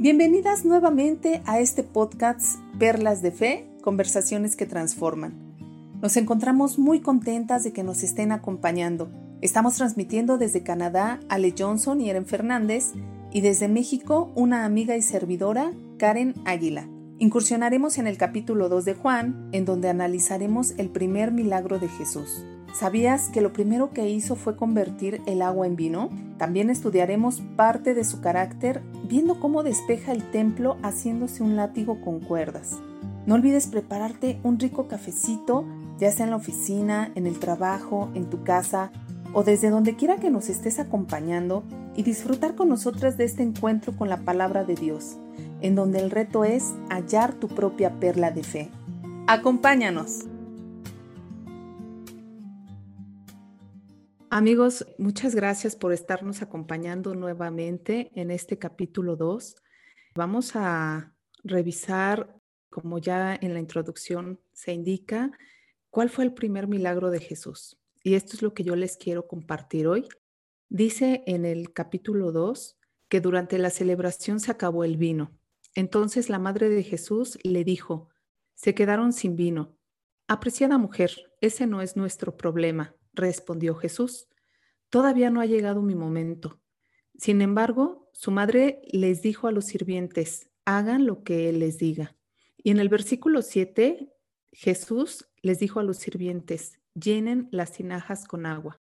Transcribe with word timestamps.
Bienvenidas 0.00 0.64
nuevamente 0.64 1.42
a 1.44 1.60
este 1.60 1.82
podcast 1.82 2.58
Perlas 2.78 3.20
de 3.20 3.32
Fe, 3.32 3.68
conversaciones 3.82 4.56
que 4.56 4.64
transforman. 4.64 5.34
Nos 6.00 6.16
encontramos 6.16 6.78
muy 6.78 7.00
contentas 7.00 7.64
de 7.64 7.74
que 7.74 7.82
nos 7.82 8.02
estén 8.02 8.32
acompañando. 8.32 9.10
Estamos 9.42 9.76
transmitiendo 9.76 10.38
desde 10.38 10.62
Canadá 10.62 11.20
Ale 11.28 11.52
Johnson 11.56 12.00
y 12.00 12.08
Eren 12.08 12.24
Fernández 12.24 12.94
y 13.30 13.42
desde 13.42 13.68
México 13.68 14.32
una 14.34 14.64
amiga 14.64 14.96
y 14.96 15.02
servidora, 15.02 15.70
Karen 15.98 16.32
Águila. 16.46 16.88
Incursionaremos 17.18 17.98
en 17.98 18.06
el 18.06 18.16
capítulo 18.16 18.70
2 18.70 18.86
de 18.86 18.94
Juan, 18.94 19.50
en 19.52 19.66
donde 19.66 19.90
analizaremos 19.90 20.72
el 20.78 20.88
primer 20.88 21.30
milagro 21.30 21.78
de 21.78 21.88
Jesús. 21.88 22.42
¿Sabías 22.72 23.28
que 23.28 23.40
lo 23.40 23.52
primero 23.52 23.90
que 23.90 24.08
hizo 24.08 24.36
fue 24.36 24.56
convertir 24.56 25.20
el 25.26 25.42
agua 25.42 25.66
en 25.66 25.76
vino? 25.76 26.08
También 26.38 26.70
estudiaremos 26.70 27.42
parte 27.56 27.94
de 27.94 28.04
su 28.04 28.20
carácter 28.20 28.80
viendo 29.08 29.40
cómo 29.40 29.62
despeja 29.62 30.12
el 30.12 30.30
templo 30.30 30.76
haciéndose 30.82 31.42
un 31.42 31.56
látigo 31.56 32.00
con 32.00 32.20
cuerdas. 32.20 32.78
No 33.26 33.34
olvides 33.34 33.66
prepararte 33.66 34.38
un 34.44 34.58
rico 34.58 34.88
cafecito, 34.88 35.66
ya 35.98 36.10
sea 36.12 36.24
en 36.24 36.30
la 36.30 36.36
oficina, 36.36 37.10
en 37.16 37.26
el 37.26 37.38
trabajo, 37.38 38.08
en 38.14 38.30
tu 38.30 38.44
casa 38.44 38.92
o 39.32 39.42
desde 39.42 39.70
donde 39.70 39.96
quiera 39.96 40.16
que 40.16 40.30
nos 40.30 40.48
estés 40.48 40.78
acompañando 40.78 41.64
y 41.96 42.02
disfrutar 42.02 42.54
con 42.54 42.68
nosotras 42.68 43.16
de 43.16 43.24
este 43.24 43.42
encuentro 43.42 43.94
con 43.96 44.08
la 44.08 44.18
palabra 44.18 44.64
de 44.64 44.74
Dios, 44.74 45.16
en 45.60 45.74
donde 45.74 45.98
el 45.98 46.10
reto 46.10 46.44
es 46.44 46.72
hallar 46.88 47.34
tu 47.34 47.48
propia 47.48 47.98
perla 48.00 48.30
de 48.30 48.42
fe. 48.42 48.70
Acompáñanos. 49.26 50.24
Amigos, 54.32 54.86
muchas 54.96 55.34
gracias 55.34 55.74
por 55.74 55.92
estarnos 55.92 56.40
acompañando 56.40 57.16
nuevamente 57.16 58.12
en 58.14 58.30
este 58.30 58.60
capítulo 58.60 59.16
2. 59.16 59.56
Vamos 60.14 60.52
a 60.54 61.16
revisar, 61.42 62.38
como 62.68 63.00
ya 63.00 63.34
en 63.34 63.54
la 63.54 63.58
introducción 63.58 64.40
se 64.52 64.72
indica, 64.72 65.32
cuál 65.90 66.10
fue 66.10 66.22
el 66.22 66.32
primer 66.32 66.68
milagro 66.68 67.10
de 67.10 67.18
Jesús. 67.18 67.76
Y 68.04 68.14
esto 68.14 68.36
es 68.36 68.42
lo 68.42 68.54
que 68.54 68.62
yo 68.62 68.76
les 68.76 68.96
quiero 68.96 69.26
compartir 69.26 69.88
hoy. 69.88 70.06
Dice 70.68 71.24
en 71.26 71.44
el 71.44 71.72
capítulo 71.72 72.30
2 72.30 72.78
que 73.08 73.20
durante 73.20 73.58
la 73.58 73.70
celebración 73.70 74.38
se 74.38 74.52
acabó 74.52 74.84
el 74.84 74.96
vino. 74.96 75.36
Entonces 75.74 76.28
la 76.28 76.38
madre 76.38 76.68
de 76.68 76.84
Jesús 76.84 77.36
le 77.42 77.64
dijo, 77.64 78.10
se 78.54 78.76
quedaron 78.76 79.12
sin 79.12 79.34
vino. 79.34 79.76
Apreciada 80.28 80.78
mujer, 80.78 81.10
ese 81.40 81.66
no 81.66 81.82
es 81.82 81.96
nuestro 81.96 82.36
problema 82.36 82.94
respondió 83.20 83.74
Jesús. 83.74 84.28
Todavía 84.88 85.30
no 85.30 85.40
ha 85.40 85.46
llegado 85.46 85.82
mi 85.82 85.94
momento. 85.94 86.60
Sin 87.16 87.42
embargo, 87.42 88.10
su 88.12 88.30
madre 88.30 88.82
les 88.90 89.22
dijo 89.22 89.46
a 89.46 89.52
los 89.52 89.66
sirvientes, 89.66 90.50
hagan 90.64 91.06
lo 91.06 91.22
que 91.22 91.48
él 91.48 91.60
les 91.60 91.78
diga. 91.78 92.16
Y 92.56 92.70
en 92.70 92.80
el 92.80 92.88
versículo 92.88 93.42
7, 93.42 94.12
Jesús 94.52 95.28
les 95.42 95.58
dijo 95.58 95.80
a 95.80 95.82
los 95.84 95.98
sirvientes, 95.98 96.80
llenen 96.94 97.48
las 97.52 97.72
tinajas 97.72 98.26
con 98.26 98.46
agua. 98.46 98.80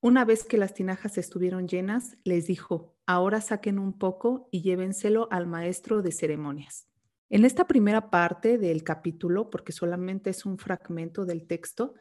Una 0.00 0.24
vez 0.24 0.44
que 0.44 0.58
las 0.58 0.74
tinajas 0.74 1.16
estuvieron 1.18 1.66
llenas, 1.66 2.16
les 2.24 2.46
dijo, 2.46 2.94
ahora 3.06 3.40
saquen 3.40 3.78
un 3.78 3.98
poco 3.98 4.48
y 4.50 4.62
llévenselo 4.62 5.28
al 5.30 5.46
maestro 5.46 6.02
de 6.02 6.12
ceremonias. 6.12 6.88
En 7.30 7.44
esta 7.44 7.66
primera 7.66 8.10
parte 8.10 8.58
del 8.58 8.84
capítulo, 8.84 9.50
porque 9.50 9.72
solamente 9.72 10.30
es 10.30 10.44
un 10.44 10.58
fragmento 10.58 11.24
del 11.24 11.46
texto, 11.46 11.94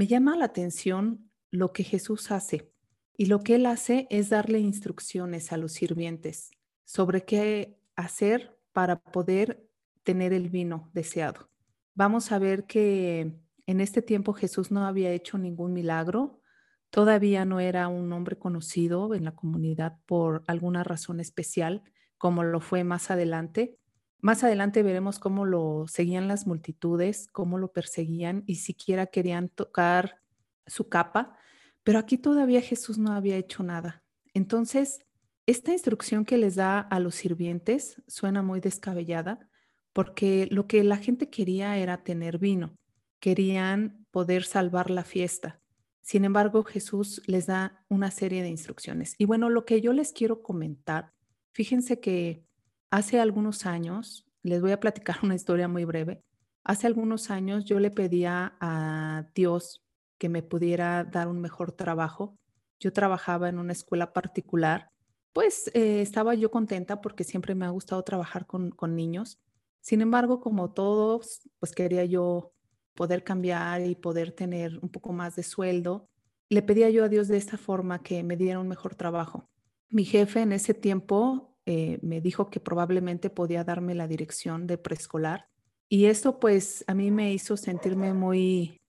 me 0.00 0.06
llama 0.06 0.34
la 0.34 0.46
atención 0.46 1.30
lo 1.50 1.74
que 1.74 1.84
Jesús 1.84 2.30
hace 2.30 2.72
y 3.18 3.26
lo 3.26 3.40
que 3.40 3.56
él 3.56 3.66
hace 3.66 4.06
es 4.08 4.30
darle 4.30 4.58
instrucciones 4.58 5.52
a 5.52 5.58
los 5.58 5.72
sirvientes 5.72 6.52
sobre 6.86 7.26
qué 7.26 7.78
hacer 7.96 8.58
para 8.72 9.02
poder 9.02 9.62
tener 10.02 10.32
el 10.32 10.48
vino 10.48 10.90
deseado. 10.94 11.50
Vamos 11.94 12.32
a 12.32 12.38
ver 12.38 12.64
que 12.64 13.30
en 13.66 13.80
este 13.82 14.00
tiempo 14.00 14.32
Jesús 14.32 14.70
no 14.70 14.86
había 14.86 15.12
hecho 15.12 15.36
ningún 15.36 15.74
milagro, 15.74 16.40
todavía 16.88 17.44
no 17.44 17.60
era 17.60 17.86
un 17.88 18.10
hombre 18.14 18.38
conocido 18.38 19.14
en 19.14 19.26
la 19.26 19.34
comunidad 19.34 19.98
por 20.06 20.44
alguna 20.46 20.82
razón 20.82 21.20
especial, 21.20 21.82
como 22.16 22.42
lo 22.42 22.60
fue 22.60 22.84
más 22.84 23.10
adelante. 23.10 23.76
Más 24.20 24.44
adelante 24.44 24.82
veremos 24.82 25.18
cómo 25.18 25.46
lo 25.46 25.86
seguían 25.88 26.28
las 26.28 26.46
multitudes, 26.46 27.28
cómo 27.32 27.58
lo 27.58 27.72
perseguían 27.72 28.44
y 28.46 28.56
siquiera 28.56 29.06
querían 29.06 29.48
tocar 29.48 30.20
su 30.66 30.88
capa, 30.88 31.36
pero 31.82 31.98
aquí 31.98 32.18
todavía 32.18 32.60
Jesús 32.60 32.98
no 32.98 33.12
había 33.12 33.36
hecho 33.36 33.62
nada. 33.62 34.02
Entonces, 34.34 35.00
esta 35.46 35.72
instrucción 35.72 36.24
que 36.24 36.36
les 36.36 36.54
da 36.54 36.80
a 36.80 37.00
los 37.00 37.14
sirvientes 37.14 38.02
suena 38.06 38.42
muy 38.42 38.60
descabellada 38.60 39.48
porque 39.92 40.46
lo 40.50 40.66
que 40.66 40.84
la 40.84 40.96
gente 40.96 41.30
quería 41.30 41.76
era 41.78 42.04
tener 42.04 42.38
vino, 42.38 42.76
querían 43.18 44.06
poder 44.10 44.44
salvar 44.44 44.90
la 44.90 45.02
fiesta. 45.02 45.60
Sin 46.02 46.24
embargo, 46.24 46.64
Jesús 46.64 47.22
les 47.26 47.46
da 47.46 47.84
una 47.88 48.10
serie 48.10 48.42
de 48.42 48.48
instrucciones. 48.48 49.14
Y 49.18 49.24
bueno, 49.24 49.48
lo 49.48 49.64
que 49.64 49.80
yo 49.80 49.92
les 49.92 50.12
quiero 50.12 50.42
comentar, 50.42 51.12
fíjense 51.52 52.00
que 52.00 52.44
Hace 52.90 53.20
algunos 53.20 53.66
años, 53.66 54.26
les 54.42 54.60
voy 54.60 54.72
a 54.72 54.80
platicar 54.80 55.18
una 55.22 55.36
historia 55.36 55.68
muy 55.68 55.84
breve. 55.84 56.22
Hace 56.64 56.86
algunos 56.86 57.30
años 57.30 57.64
yo 57.64 57.78
le 57.78 57.90
pedía 57.90 58.56
a 58.60 59.26
Dios 59.34 59.84
que 60.18 60.28
me 60.28 60.42
pudiera 60.42 61.04
dar 61.04 61.28
un 61.28 61.40
mejor 61.40 61.72
trabajo. 61.72 62.36
Yo 62.80 62.92
trabajaba 62.92 63.48
en 63.48 63.58
una 63.58 63.72
escuela 63.72 64.12
particular, 64.12 64.90
pues 65.32 65.70
eh, 65.74 66.02
estaba 66.02 66.34
yo 66.34 66.50
contenta 66.50 67.00
porque 67.00 67.24
siempre 67.24 67.54
me 67.54 67.64
ha 67.64 67.70
gustado 67.70 68.02
trabajar 68.02 68.46
con, 68.46 68.70
con 68.70 68.96
niños. 68.96 69.38
Sin 69.80 70.00
embargo, 70.02 70.40
como 70.40 70.72
todos, 70.72 71.48
pues 71.60 71.72
quería 71.72 72.04
yo 72.04 72.52
poder 72.94 73.22
cambiar 73.22 73.82
y 73.82 73.94
poder 73.94 74.32
tener 74.32 74.78
un 74.82 74.90
poco 74.90 75.12
más 75.12 75.36
de 75.36 75.44
sueldo. 75.44 76.08
Le 76.48 76.62
pedía 76.62 76.90
yo 76.90 77.04
a 77.04 77.08
Dios 77.08 77.28
de 77.28 77.36
esta 77.36 77.56
forma 77.56 78.02
que 78.02 78.22
me 78.24 78.36
diera 78.36 78.58
un 78.58 78.68
mejor 78.68 78.96
trabajo. 78.96 79.48
Mi 79.88 80.04
jefe 80.04 80.40
en 80.42 80.52
ese 80.52 80.74
tiempo 80.74 81.49
eh, 81.66 81.98
me 82.02 82.20
dijo 82.20 82.50
que 82.50 82.60
probablemente 82.60 83.30
podía 83.30 83.64
darme 83.64 83.94
la 83.94 84.08
dirección 84.08 84.66
de 84.66 84.78
preescolar. 84.78 85.48
Y 85.88 86.06
esto 86.06 86.38
pues 86.38 86.84
a 86.86 86.94
mí 86.94 87.10
me 87.10 87.32
hizo 87.32 87.56
sentirme 87.56 88.14
muy, 88.14 88.80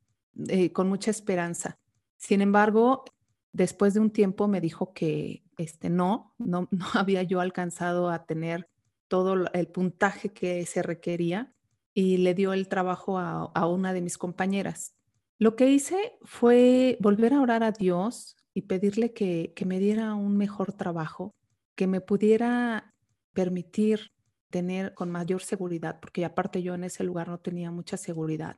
eh, 0.47 0.71
con 0.71 0.87
mucha 0.87 1.11
esperanza. 1.11 1.79
Sin 2.17 2.41
embargo, 2.41 3.03
después 3.51 3.93
de 3.93 3.99
un 3.99 4.11
tiempo 4.11 4.47
me 4.47 4.61
dijo 4.61 4.93
que 4.93 5.43
este, 5.57 5.89
no, 5.89 6.33
no, 6.37 6.67
no 6.71 6.85
había 6.93 7.23
yo 7.23 7.39
alcanzado 7.39 8.09
a 8.09 8.25
tener 8.25 8.69
todo 9.07 9.51
el 9.53 9.67
puntaje 9.67 10.29
que 10.29 10.65
se 10.65 10.81
requería 10.81 11.53
y 11.93 12.17
le 12.17 12.33
dio 12.33 12.53
el 12.53 12.69
trabajo 12.69 13.17
a, 13.17 13.51
a 13.53 13.67
una 13.67 13.91
de 13.91 14.01
mis 14.01 14.17
compañeras. 14.17 14.95
Lo 15.37 15.55
que 15.55 15.69
hice 15.69 16.13
fue 16.21 16.97
volver 17.01 17.33
a 17.33 17.41
orar 17.41 17.63
a 17.63 17.71
Dios 17.71 18.37
y 18.53 18.61
pedirle 18.61 19.11
que, 19.11 19.53
que 19.55 19.65
me 19.65 19.79
diera 19.79 20.13
un 20.13 20.37
mejor 20.37 20.71
trabajo 20.73 21.33
que 21.75 21.87
me 21.87 22.01
pudiera 22.01 22.93
permitir 23.33 24.11
tener 24.49 24.93
con 24.93 25.09
mayor 25.09 25.41
seguridad, 25.41 25.99
porque 25.99 26.25
aparte 26.25 26.61
yo 26.61 26.75
en 26.75 26.83
ese 26.83 27.03
lugar 27.03 27.29
no 27.29 27.39
tenía 27.39 27.71
mucha 27.71 27.97
seguridad. 27.97 28.57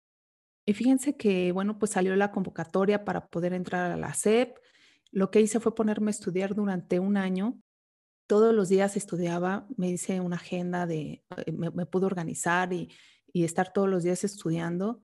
Y 0.65 0.73
fíjense 0.73 1.17
que, 1.17 1.51
bueno, 1.51 1.77
pues 1.77 1.91
salió 1.91 2.15
la 2.15 2.31
convocatoria 2.31 3.05
para 3.05 3.27
poder 3.27 3.53
entrar 3.53 3.91
a 3.91 3.97
la 3.97 4.13
SEP. 4.13 4.57
Lo 5.11 5.29
que 5.29 5.41
hice 5.41 5.59
fue 5.59 5.75
ponerme 5.75 6.09
a 6.09 6.11
estudiar 6.11 6.55
durante 6.55 6.99
un 6.99 7.17
año. 7.17 7.59
Todos 8.27 8.53
los 8.53 8.69
días 8.69 8.95
estudiaba, 8.95 9.67
me 9.77 9.89
hice 9.89 10.21
una 10.21 10.37
agenda 10.37 10.87
de, 10.87 11.23
eh, 11.45 11.51
me, 11.51 11.69
me 11.71 11.85
pude 11.85 12.05
organizar 12.05 12.71
y, 12.73 12.89
y 13.33 13.43
estar 13.43 13.73
todos 13.73 13.89
los 13.89 14.03
días 14.03 14.23
estudiando. 14.23 15.03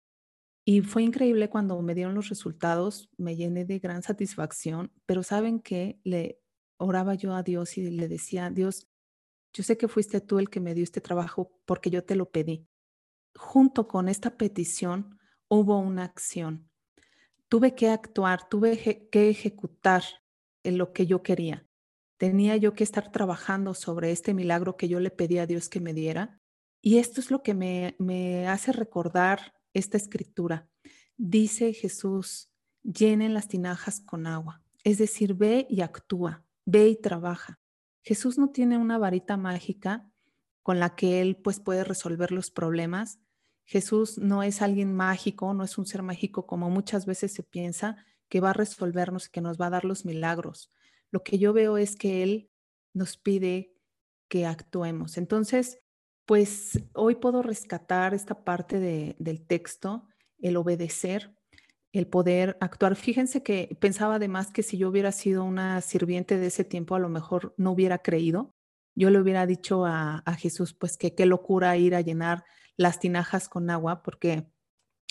Y 0.65 0.81
fue 0.81 1.03
increíble 1.03 1.49
cuando 1.49 1.81
me 1.81 1.95
dieron 1.95 2.15
los 2.15 2.29
resultados, 2.29 3.09
me 3.17 3.35
llené 3.35 3.65
de 3.65 3.79
gran 3.79 4.03
satisfacción, 4.03 4.91
pero 5.05 5.23
saben 5.23 5.59
que 5.59 5.99
le, 6.03 6.39
oraba 6.79 7.13
yo 7.13 7.35
a 7.35 7.43
Dios 7.43 7.77
y 7.77 7.89
le 7.91 8.07
decía, 8.07 8.49
Dios, 8.49 8.87
yo 9.53 9.63
sé 9.63 9.77
que 9.77 9.87
fuiste 9.87 10.21
tú 10.21 10.39
el 10.39 10.49
que 10.49 10.59
me 10.59 10.73
dio 10.73 10.83
este 10.83 11.01
trabajo 11.01 11.51
porque 11.65 11.89
yo 11.89 12.03
te 12.03 12.15
lo 12.15 12.31
pedí. 12.31 12.67
Junto 13.35 13.87
con 13.87 14.09
esta 14.09 14.37
petición 14.37 15.19
hubo 15.47 15.77
una 15.77 16.05
acción. 16.05 16.69
Tuve 17.47 17.75
que 17.75 17.89
actuar, 17.89 18.47
tuve 18.47 19.07
que 19.11 19.29
ejecutar 19.29 20.03
en 20.63 20.77
lo 20.77 20.93
que 20.93 21.05
yo 21.05 21.21
quería. 21.21 21.67
Tenía 22.17 22.57
yo 22.57 22.73
que 22.73 22.83
estar 22.83 23.11
trabajando 23.11 23.73
sobre 23.73 24.11
este 24.11 24.33
milagro 24.33 24.77
que 24.77 24.87
yo 24.87 24.99
le 24.99 25.09
pedí 25.09 25.37
a 25.39 25.47
Dios 25.47 25.69
que 25.69 25.79
me 25.79 25.93
diera. 25.93 26.41
Y 26.81 26.97
esto 26.97 27.19
es 27.19 27.31
lo 27.31 27.43
que 27.43 27.53
me, 27.53 27.95
me 27.97 28.47
hace 28.47 28.71
recordar 28.71 29.53
esta 29.73 29.97
escritura. 29.97 30.69
Dice 31.17 31.73
Jesús, 31.73 32.51
llenen 32.83 33.33
las 33.33 33.47
tinajas 33.47 33.99
con 33.99 34.27
agua. 34.27 34.63
Es 34.83 34.97
decir, 34.97 35.33
ve 35.33 35.65
y 35.69 35.81
actúa 35.81 36.45
ve 36.69 36.89
y 36.89 36.95
trabaja. 36.95 37.59
Jesús 38.01 38.37
no 38.37 38.49
tiene 38.49 38.77
una 38.77 38.97
varita 38.97 39.37
mágica 39.37 40.09
con 40.61 40.79
la 40.79 40.95
que 40.95 41.21
él 41.21 41.35
pues 41.37 41.59
puede 41.59 41.83
resolver 41.83 42.31
los 42.31 42.51
problemas. 42.51 43.19
Jesús 43.65 44.17
no 44.17 44.43
es 44.43 44.61
alguien 44.61 44.95
mágico, 44.95 45.53
no 45.53 45.63
es 45.63 45.77
un 45.77 45.85
ser 45.85 46.03
mágico 46.03 46.45
como 46.45 46.69
muchas 46.69 47.05
veces 47.05 47.33
se 47.33 47.43
piensa 47.43 47.97
que 48.27 48.39
va 48.39 48.51
a 48.51 48.53
resolvernos, 48.53 49.29
que 49.29 49.41
nos 49.41 49.59
va 49.59 49.67
a 49.67 49.71
dar 49.71 49.85
los 49.85 50.05
milagros. 50.05 50.71
Lo 51.11 51.23
que 51.23 51.39
yo 51.39 51.53
veo 51.53 51.77
es 51.77 51.95
que 51.95 52.21
él 52.21 52.51
nos 52.93 53.17
pide 53.17 53.73
que 54.27 54.45
actuemos. 54.45 55.17
Entonces, 55.17 55.79
pues 56.25 56.79
hoy 56.93 57.15
puedo 57.15 57.41
rescatar 57.41 58.13
esta 58.13 58.43
parte 58.43 58.79
del 58.79 59.45
texto, 59.47 60.07
el 60.37 60.57
obedecer, 60.57 61.35
el 61.91 62.07
poder 62.07 62.57
actuar. 62.61 62.95
Fíjense 62.95 63.43
que 63.43 63.75
pensaba 63.79 64.15
además 64.15 64.51
que 64.51 64.63
si 64.63 64.77
yo 64.77 64.89
hubiera 64.89 65.11
sido 65.11 65.43
una 65.43 65.81
sirviente 65.81 66.37
de 66.37 66.47
ese 66.47 66.63
tiempo, 66.63 66.95
a 66.95 66.99
lo 66.99 67.09
mejor 67.09 67.53
no 67.57 67.71
hubiera 67.71 67.99
creído. 67.99 68.53
Yo 68.95 69.09
le 69.09 69.19
hubiera 69.19 69.45
dicho 69.45 69.85
a, 69.85 70.19
a 70.25 70.35
Jesús, 70.35 70.73
pues 70.73 70.97
que 70.97 71.15
qué 71.15 71.25
locura 71.25 71.77
ir 71.77 71.95
a 71.95 72.01
llenar 72.01 72.43
las 72.77 72.99
tinajas 72.99 73.49
con 73.49 73.69
agua, 73.69 74.03
porque 74.03 74.51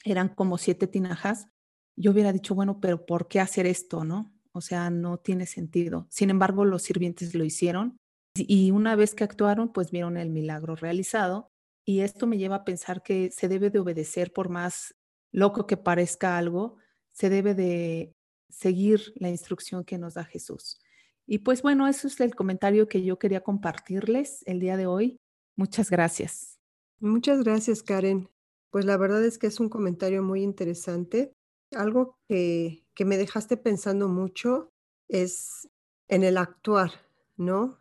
eran 0.05 0.29
como 0.29 0.59
siete 0.59 0.87
tinajas. 0.87 1.49
Yo 1.97 2.13
hubiera 2.13 2.33
dicho, 2.33 2.55
bueno, 2.55 2.81
pero 2.81 3.07
¿por 3.07 3.29
qué 3.29 3.41
hacer 3.41 3.67
esto, 3.67 4.05
no? 4.05 4.33
O 4.53 4.61
sea, 4.61 4.91
no 4.91 5.19
tiene 5.19 5.47
sentido. 5.47 6.07
Sin 6.11 6.31
embargo, 6.31 6.65
los 6.65 6.83
sirvientes 6.83 7.35
lo 7.35 7.45
hicieron 7.45 7.99
y 8.35 8.71
una 8.71 8.97
vez 8.97 9.15
que 9.15 9.25
actuaron, 9.25 9.73
pues 9.73 9.91
vieron 9.91 10.17
el 10.17 10.31
milagro 10.31 10.77
realizado. 10.77 11.51
Y 11.85 12.01
esto 12.01 12.27
me 12.27 12.39
lleva 12.39 12.57
a 12.57 12.65
pensar 12.65 13.03
que 13.03 13.31
se 13.31 13.49
debe 13.49 13.71
de 13.71 13.79
obedecer 13.79 14.33
por 14.33 14.49
más 14.49 14.95
loco 15.33 15.67
que 15.67 15.77
parezca 15.77 16.39
algo, 16.39 16.77
se 17.13 17.31
debe 17.31 17.55
de 17.55 18.15
seguir 18.49 19.13
la 19.17 19.29
instrucción 19.29 19.85
que 19.85 19.99
nos 19.99 20.15
da 20.15 20.25
Jesús. 20.25 20.79
Y 21.27 21.39
pues 21.39 21.63
bueno, 21.63 21.87
eso 21.87 22.09
es 22.09 22.19
el 22.21 22.35
comentario 22.35 22.89
que 22.89 23.03
yo 23.05 23.19
quería 23.19 23.43
compartirles 23.43 24.43
el 24.47 24.61
día 24.61 24.77
de 24.77 24.87
hoy. 24.87 25.21
Muchas 25.57 25.91
gracias. 25.91 26.59
Muchas 27.01 27.45
gracias, 27.45 27.83
Karen. 27.83 28.31
Pues 28.71 28.85
la 28.85 28.97
verdad 28.97 29.25
es 29.25 29.39
que 29.39 29.47
es 29.47 29.61
un 29.61 29.69
comentario 29.69 30.23
muy 30.23 30.43
interesante. 30.43 31.33
Algo 31.73 32.19
que, 32.29 32.85
que 32.95 33.05
me 33.05 33.19
dejaste 33.19 33.57
pensando 33.57 34.09
mucho 34.09 34.71
es 35.09 35.69
en 36.09 36.25
el 36.25 36.39
actuar, 36.39 36.93
¿no? 37.37 37.79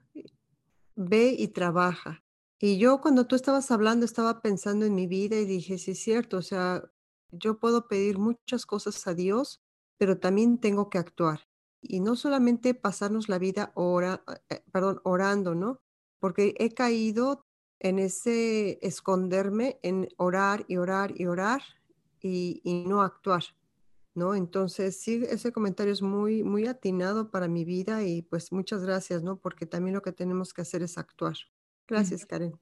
Ve 0.95 1.35
y 1.37 1.47
trabaja. 1.49 2.23
Y 2.59 2.79
yo 2.79 3.01
cuando 3.01 3.27
tú 3.27 3.35
estabas 3.35 3.71
hablando 3.71 4.05
estaba 4.05 4.41
pensando 4.41 4.85
en 4.85 4.95
mi 4.95 5.07
vida 5.07 5.37
y 5.37 5.45
dije, 5.45 5.77
sí 5.77 5.91
es 5.91 5.99
cierto, 5.99 6.37
o 6.37 6.41
sea, 6.41 6.83
yo 7.31 7.59
puedo 7.59 7.87
pedir 7.87 8.17
muchas 8.17 8.65
cosas 8.65 9.05
a 9.07 9.13
Dios, 9.13 9.61
pero 9.97 10.19
también 10.19 10.59
tengo 10.59 10.89
que 10.89 10.97
actuar. 10.97 11.41
Y 11.81 11.99
no 11.99 12.15
solamente 12.15 12.73
pasarnos 12.73 13.29
la 13.29 13.39
vida 13.39 13.71
ora, 13.75 14.23
eh, 14.49 14.63
perdón, 14.71 14.99
orando, 15.03 15.55
¿no? 15.55 15.79
Porque 16.19 16.55
he 16.57 16.73
caído 16.73 17.43
en 17.79 17.99
ese 17.99 18.79
esconderme, 18.81 19.79
en 19.83 20.09
orar 20.17 20.65
y 20.67 20.77
orar 20.77 21.13
y 21.15 21.27
orar 21.27 21.61
y, 22.21 22.61
y 22.63 22.85
no 22.85 23.03
actuar, 23.03 23.43
¿no? 24.15 24.33
Entonces, 24.33 24.99
sí, 24.99 25.23
ese 25.29 25.51
comentario 25.51 25.93
es 25.93 26.01
muy, 26.01 26.43
muy 26.43 26.65
atinado 26.65 27.29
para 27.29 27.47
mi 27.47 27.65
vida 27.65 28.03
y 28.03 28.23
pues 28.23 28.51
muchas 28.51 28.83
gracias, 28.83 29.21
¿no? 29.23 29.37
Porque 29.37 29.65
también 29.65 29.93
lo 29.95 30.01
que 30.01 30.11
tenemos 30.11 30.53
que 30.53 30.61
hacer 30.61 30.81
es 30.81 30.97
actuar. 30.97 31.37
Gracias, 31.87 32.25
Karen. 32.25 32.59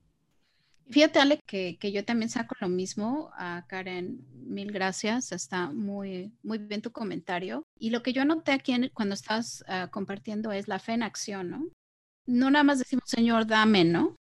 Fíjate, 0.90 1.20
Ale, 1.20 1.40
que, 1.48 1.78
que, 1.80 1.92
yo 1.92 2.06
también 2.06 2.30
saco 2.30 2.56
lo 2.60 2.70
mismo. 2.70 3.32
A 3.34 3.66
Karen, 3.68 4.24
mil 4.34 4.72
gracias. 4.72 5.32
Está 5.32 5.72
muy, 5.72 6.32
muy 6.44 6.60
bien 6.60 6.82
tu 6.82 6.92
comentario. 6.92 7.64
Y 7.80 7.90
lo 7.90 8.04
que 8.04 8.14
yo 8.14 8.22
anoté 8.22 8.52
aquí 8.52 8.90
cuando 8.94 9.16
estás 9.16 9.66
uh, 9.68 9.90
compartiendo 9.90 10.52
es 10.52 10.68
la 10.68 10.80
fe 10.80 10.94
en 10.94 11.04
acción, 11.04 11.50
¿no? 11.50 11.70
No 12.28 12.52
nada 12.52 12.64
más 12.64 12.80
decimos, 12.80 13.06
Señor, 13.08 13.48
dame, 13.48 13.84
¿no? 13.84 14.16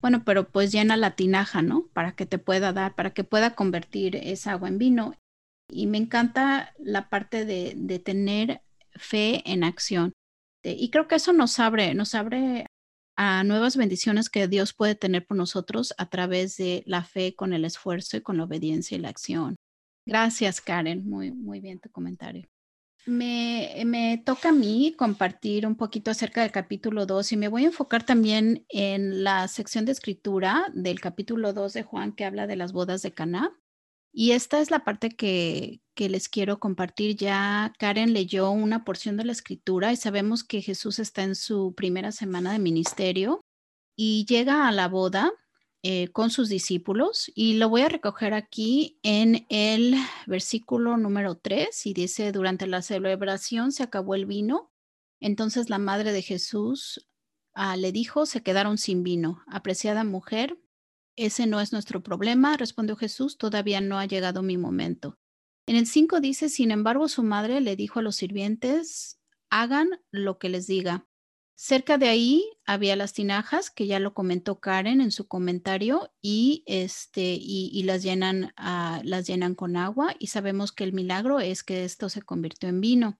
Bueno, 0.00 0.24
pero 0.24 0.48
pues 0.48 0.72
llena 0.72 0.96
la 0.96 1.16
tinaja, 1.16 1.62
¿no? 1.62 1.86
Para 1.92 2.12
que 2.12 2.26
te 2.26 2.38
pueda 2.38 2.72
dar, 2.72 2.94
para 2.94 3.10
que 3.10 3.24
pueda 3.24 3.54
convertir 3.54 4.16
esa 4.16 4.52
agua 4.52 4.68
en 4.68 4.78
vino. 4.78 5.14
Y 5.70 5.86
me 5.86 5.98
encanta 5.98 6.74
la 6.78 7.08
parte 7.08 7.44
de, 7.44 7.74
de 7.76 7.98
tener 7.98 8.60
fe 8.94 9.42
en 9.50 9.64
acción. 9.64 10.12
Y 10.64 10.90
creo 10.90 11.06
que 11.06 11.14
eso 11.14 11.32
nos 11.32 11.58
abre, 11.60 11.94
nos 11.94 12.14
abre 12.14 12.66
a 13.20 13.42
nuevas 13.42 13.76
bendiciones 13.76 14.30
que 14.30 14.46
Dios 14.46 14.72
puede 14.72 14.94
tener 14.94 15.26
por 15.26 15.36
nosotros 15.36 15.92
a 15.98 16.08
través 16.08 16.56
de 16.56 16.84
la 16.86 17.02
fe, 17.02 17.34
con 17.34 17.52
el 17.52 17.64
esfuerzo 17.64 18.16
y 18.16 18.20
con 18.20 18.36
la 18.36 18.44
obediencia 18.44 18.96
y 18.96 19.00
la 19.00 19.08
acción. 19.08 19.56
Gracias, 20.06 20.60
Karen. 20.60 21.04
Muy, 21.04 21.32
muy 21.32 21.58
bien 21.58 21.80
tu 21.80 21.90
comentario. 21.90 22.48
Me, 23.06 23.82
me, 23.84 24.22
toca 24.24 24.50
a 24.50 24.52
mí 24.52 24.94
compartir 24.96 25.66
un 25.66 25.74
poquito 25.74 26.12
acerca 26.12 26.42
del 26.42 26.52
capítulo 26.52 27.06
2 27.06 27.32
y 27.32 27.36
me 27.36 27.48
voy 27.48 27.64
a 27.64 27.68
enfocar 27.68 28.06
también 28.06 28.64
en 28.68 29.24
la 29.24 29.48
sección 29.48 29.84
de 29.84 29.92
escritura 29.92 30.66
del 30.72 31.00
capítulo 31.00 31.52
2 31.52 31.72
de 31.72 31.82
Juan 31.82 32.12
que 32.12 32.24
habla 32.24 32.46
de 32.46 32.54
las 32.54 32.72
bodas 32.72 33.02
de 33.02 33.12
Caná. 33.12 33.50
Y 34.20 34.32
esta 34.32 34.58
es 34.58 34.72
la 34.72 34.82
parte 34.82 35.10
que, 35.10 35.80
les 35.94 36.28
quiero 36.28 36.58
compartir. 36.58 37.14
Ya 37.14 37.72
Karen 37.78 38.12
leyó 38.12 38.50
una 38.50 38.84
porción 38.84 39.16
de 39.16 39.24
la 39.24 39.30
escritura 39.30 39.92
y 39.92 39.96
sabemos 39.96 40.42
que 40.42 40.60
Jesús 40.60 40.98
está 40.98 41.22
en 41.22 41.36
su 41.36 41.72
primera 41.76 42.10
semana 42.10 42.50
de 42.50 42.58
ministerio 42.58 43.42
y 43.96 44.26
llega 44.26 44.66
a 44.66 44.72
la 44.72 44.88
boda 44.88 45.30
eh, 45.84 46.08
con 46.08 46.30
sus 46.30 46.48
discípulos 46.48 47.30
y 47.32 47.58
lo 47.58 47.68
voy 47.68 47.82
a 47.82 47.88
recoger 47.88 48.34
aquí 48.34 48.98
en 49.04 49.46
el 49.50 49.94
versículo 50.26 50.96
número 50.96 51.36
3 51.36 51.86
y 51.86 51.94
dice, 51.94 52.32
durante 52.32 52.66
la 52.66 52.82
celebración 52.82 53.70
se 53.70 53.84
acabó 53.84 54.16
el 54.16 54.26
vino, 54.26 54.72
entonces 55.20 55.70
la 55.70 55.78
madre 55.78 56.10
de 56.10 56.22
Jesús 56.22 57.08
ah, 57.54 57.76
le 57.76 57.92
dijo, 57.92 58.26
se 58.26 58.42
quedaron 58.42 58.78
sin 58.78 59.04
vino. 59.04 59.44
Apreciada 59.46 60.02
mujer, 60.02 60.58
ese 61.18 61.46
no 61.46 61.60
es 61.60 61.72
nuestro 61.72 62.02
problema, 62.02 62.56
respondió 62.56 62.96
Jesús, 62.96 63.36
todavía 63.36 63.80
no 63.80 63.98
ha 63.98 64.06
llegado 64.06 64.42
mi 64.42 64.56
momento. 64.56 65.18
En 65.66 65.76
el 65.76 65.86
5 65.86 66.20
dice, 66.20 66.48
sin 66.48 66.70
embargo, 66.70 67.08
su 67.08 67.22
madre 67.22 67.60
le 67.60 67.76
dijo 67.76 67.98
a 67.98 68.02
los 68.02 68.16
sirvientes, 68.16 69.20
hagan 69.50 69.88
lo 70.10 70.38
que 70.38 70.48
les 70.48 70.66
diga. 70.66 71.06
Cerca 71.56 71.98
de 71.98 72.08
ahí 72.08 72.44
había 72.64 72.94
las 72.94 73.12
tinajas, 73.12 73.70
que 73.70 73.86
ya 73.88 73.98
lo 73.98 74.14
comentó 74.14 74.60
Karen 74.60 75.00
en 75.00 75.10
su 75.10 75.26
comentario, 75.26 76.12
y, 76.22 76.62
este, 76.66 77.36
y, 77.38 77.82
las, 77.82 78.04
llenan, 78.04 78.54
uh, 78.56 79.02
las 79.02 79.26
llenan 79.26 79.56
con 79.56 79.76
agua, 79.76 80.14
y 80.18 80.28
sabemos 80.28 80.70
que 80.70 80.84
el 80.84 80.92
milagro 80.92 81.40
es 81.40 81.64
que 81.64 81.84
esto 81.84 82.08
se 82.08 82.22
convirtió 82.22 82.68
en 82.68 82.80
vino. 82.80 83.18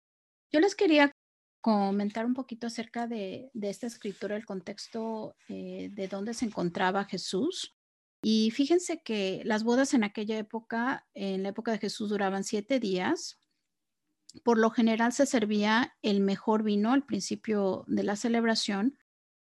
Yo 0.53 0.61
les 0.61 0.77
quería 0.77 1.13
comentar 1.61 2.25
un 2.25 2.35
poquito 2.35 2.69
acerca 2.69 3.09
de, 3.09 3.51
de 3.53 3.71
esta 3.71 3.89
escritura, 3.89 4.37
el 4.37 4.47
contexto 4.47 5.35
eh, 5.49 5.91
de 5.93 6.09
dónde 6.09 6.33
se 6.33 6.47
encontraba 6.47 7.05
Jesús. 7.05 7.75
Y 8.23 8.51
fíjense 8.51 9.01
que 9.03 9.43
las 9.45 9.63
bodas 9.63 9.95
en 9.95 10.05
aquella 10.05 10.39
época, 10.39 11.07
en 11.15 11.43
la 11.43 11.51
época 11.51 11.73
de 11.73 11.79
Jesús, 11.79 12.11
duraban 12.11 12.45
siete 12.45 12.81
días. 12.81 13.41
Por 14.45 14.59
lo 14.59 14.71
general 14.71 15.13
se 15.13 15.27
servía 15.27 15.97
el 16.03 16.21
mejor 16.21 16.63
vino 16.63 16.93
al 16.93 17.07
principio 17.07 17.85
de 17.87 18.03
la 18.03 18.17
celebración. 18.17 18.99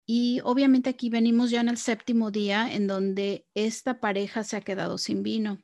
Y 0.06 0.40
obviamente 0.44 0.90
aquí 0.90 1.10
venimos 1.10 1.50
ya 1.50 1.60
en 1.60 1.68
el 1.68 1.78
séptimo 1.78 2.30
día 2.30 2.72
en 2.72 2.86
donde 2.86 3.46
esta 3.54 4.00
pareja 4.00 4.44
se 4.44 4.56
ha 4.56 4.60
quedado 4.60 4.98
sin 4.98 5.22
vino. 5.22 5.58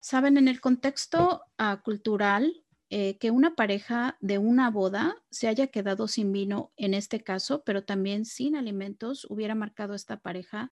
Saben, 0.00 0.36
en 0.36 0.48
el 0.48 0.60
contexto 0.60 1.42
uh, 1.58 1.82
cultural, 1.82 2.64
eh, 2.90 3.18
que 3.18 3.30
una 3.30 3.54
pareja 3.54 4.18
de 4.20 4.38
una 4.38 4.70
boda 4.70 5.16
se 5.30 5.48
haya 5.48 5.68
quedado 5.68 6.06
sin 6.08 6.30
vino 6.32 6.72
en 6.76 6.94
este 6.94 7.22
caso, 7.22 7.62
pero 7.64 7.84
también 7.84 8.24
sin 8.24 8.54
alimentos, 8.54 9.26
hubiera 9.28 9.54
marcado 9.54 9.94
esta 9.94 10.20
pareja 10.20 10.72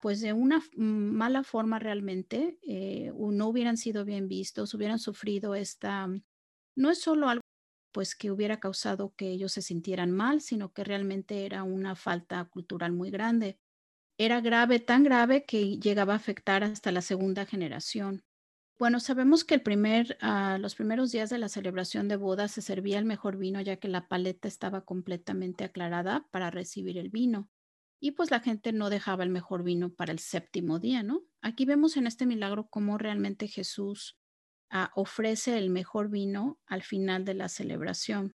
pues 0.00 0.20
de 0.20 0.32
una 0.32 0.60
mm, 0.76 0.82
mala 0.82 1.44
forma 1.44 1.78
realmente, 1.78 2.58
eh, 2.62 3.12
no 3.16 3.48
hubieran 3.48 3.76
sido 3.76 4.04
bien 4.04 4.28
vistos, 4.28 4.74
hubieran 4.74 4.98
sufrido 4.98 5.54
esta, 5.54 6.06
mm, 6.06 6.22
no 6.76 6.90
es 6.90 7.00
solo 7.00 7.28
algo 7.28 7.42
pues 7.92 8.14
que 8.14 8.30
hubiera 8.30 8.60
causado 8.60 9.14
que 9.16 9.30
ellos 9.30 9.52
se 9.52 9.62
sintieran 9.62 10.12
mal, 10.12 10.40
sino 10.40 10.72
que 10.72 10.84
realmente 10.84 11.44
era 11.46 11.64
una 11.64 11.96
falta 11.96 12.44
cultural 12.46 12.92
muy 12.92 13.10
grande. 13.10 13.58
Era 14.18 14.40
grave, 14.40 14.80
tan 14.80 15.04
grave 15.04 15.44
que 15.46 15.78
llegaba 15.78 16.14
a 16.14 16.16
afectar 16.16 16.64
hasta 16.64 16.92
la 16.92 17.02
segunda 17.02 17.46
generación. 17.46 18.24
Bueno, 18.78 19.00
sabemos 19.00 19.44
que 19.44 19.54
el 19.56 19.62
primer, 19.62 20.18
uh, 20.22 20.58
los 20.58 20.74
primeros 20.76 21.12
días 21.12 21.30
de 21.30 21.38
la 21.38 21.48
celebración 21.48 22.08
de 22.08 22.16
boda 22.16 22.48
se 22.48 22.62
servía 22.62 22.98
el 22.98 23.04
mejor 23.06 23.36
vino 23.38 23.60
ya 23.60 23.76
que 23.76 23.88
la 23.88 24.08
paleta 24.08 24.48
estaba 24.48 24.84
completamente 24.84 25.64
aclarada 25.64 26.26
para 26.30 26.50
recibir 26.50 26.98
el 26.98 27.10
vino 27.10 27.50
y 28.00 28.12
pues 28.12 28.30
la 28.30 28.40
gente 28.40 28.72
no 28.72 28.88
dejaba 28.88 29.22
el 29.22 29.30
mejor 29.30 29.62
vino 29.62 29.92
para 29.92 30.10
el 30.10 30.18
séptimo 30.18 30.78
día, 30.78 31.02
¿no? 31.02 31.22
Aquí 31.42 31.66
vemos 31.66 31.98
en 31.98 32.06
este 32.06 32.24
milagro 32.24 32.66
cómo 32.68 32.96
realmente 32.96 33.46
Jesús 33.46 34.18
ah, 34.70 34.90
ofrece 34.96 35.58
el 35.58 35.68
mejor 35.68 36.08
vino 36.08 36.58
al 36.66 36.82
final 36.82 37.26
de 37.26 37.34
la 37.34 37.50
celebración. 37.50 38.34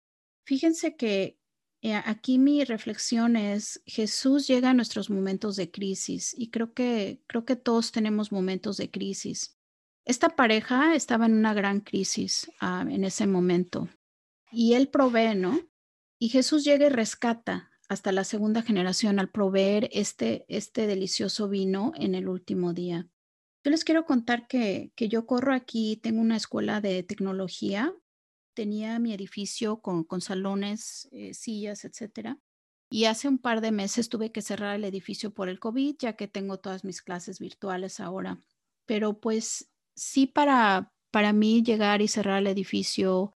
Fíjense 0.47 0.97
que 0.97 1.38
eh, 1.83 1.95
aquí 1.95 2.38
mi 2.38 2.64
reflexión 2.64 3.37
es 3.37 3.83
Jesús 3.85 4.47
llega 4.47 4.71
a 4.71 4.75
nuestros 4.75 5.11
momentos 5.11 5.57
de 5.57 5.71
crisis 5.71 6.35
y 6.37 6.50
creo 6.50 6.73
que 6.73 7.23
creo 7.26 7.45
que 7.45 7.57
todos 7.57 7.93
tenemos 7.93 8.33
momentos 8.33 8.79
de 8.79 8.90
crisis. 8.90 9.59
Esta 10.07 10.31
pareja 10.31 10.95
estaba 10.95 11.26
en 11.26 11.35
una 11.35 11.52
gran 11.52 11.81
crisis 11.81 12.50
ah, 12.61 12.87
en 12.88 13.05
ese 13.05 13.26
momento 13.26 13.88
y 14.50 14.73
él 14.73 14.88
provee, 14.88 15.35
¿no? 15.35 15.61
Y 16.19 16.31
Jesús 16.31 16.64
llega 16.64 16.87
y 16.87 16.90
rescata 16.90 17.70
hasta 17.90 18.12
la 18.12 18.23
segunda 18.23 18.62
generación 18.62 19.18
al 19.18 19.30
proveer 19.30 19.88
este, 19.92 20.44
este 20.47 20.87
delicioso 20.87 21.49
vino 21.49 21.90
en 21.97 22.14
el 22.14 22.28
último 22.28 22.73
día. 22.73 23.09
Yo 23.64 23.73
les 23.73 23.82
quiero 23.82 24.06
contar 24.06 24.47
que, 24.47 24.92
que 24.94 25.09
yo 25.09 25.26
corro 25.26 25.52
aquí, 25.52 25.99
tengo 26.00 26.20
una 26.20 26.37
escuela 26.37 26.80
de 26.80 27.02
tecnología, 27.02 27.92
tenía 28.54 29.00
mi 29.00 29.12
edificio 29.12 29.80
con, 29.80 30.04
con 30.04 30.20
salones, 30.20 31.09
eh, 31.11 31.35
sillas, 31.35 31.85
etcétera. 31.85 32.38
Y 32.92 33.06
hace 33.06 33.26
un 33.26 33.38
par 33.38 33.61
de 33.61 33.73
meses 33.73 34.09
tuve 34.09 34.30
que 34.30 34.40
cerrar 34.40 34.76
el 34.76 34.85
edificio 34.85 35.35
por 35.35 35.49
el 35.49 35.59
COVID, 35.59 35.97
ya 35.99 36.12
que 36.12 36.28
tengo 36.28 36.61
todas 36.61 36.85
mis 36.85 37.02
clases 37.02 37.40
virtuales 37.40 37.99
ahora. 37.99 38.40
Pero 38.87 39.18
pues 39.18 39.68
sí 39.97 40.28
para, 40.28 40.92
para 41.11 41.32
mí 41.32 41.64
llegar 41.64 42.02
y 42.02 42.09
cerrar 42.09 42.38
el 42.38 42.47
edificio, 42.47 43.37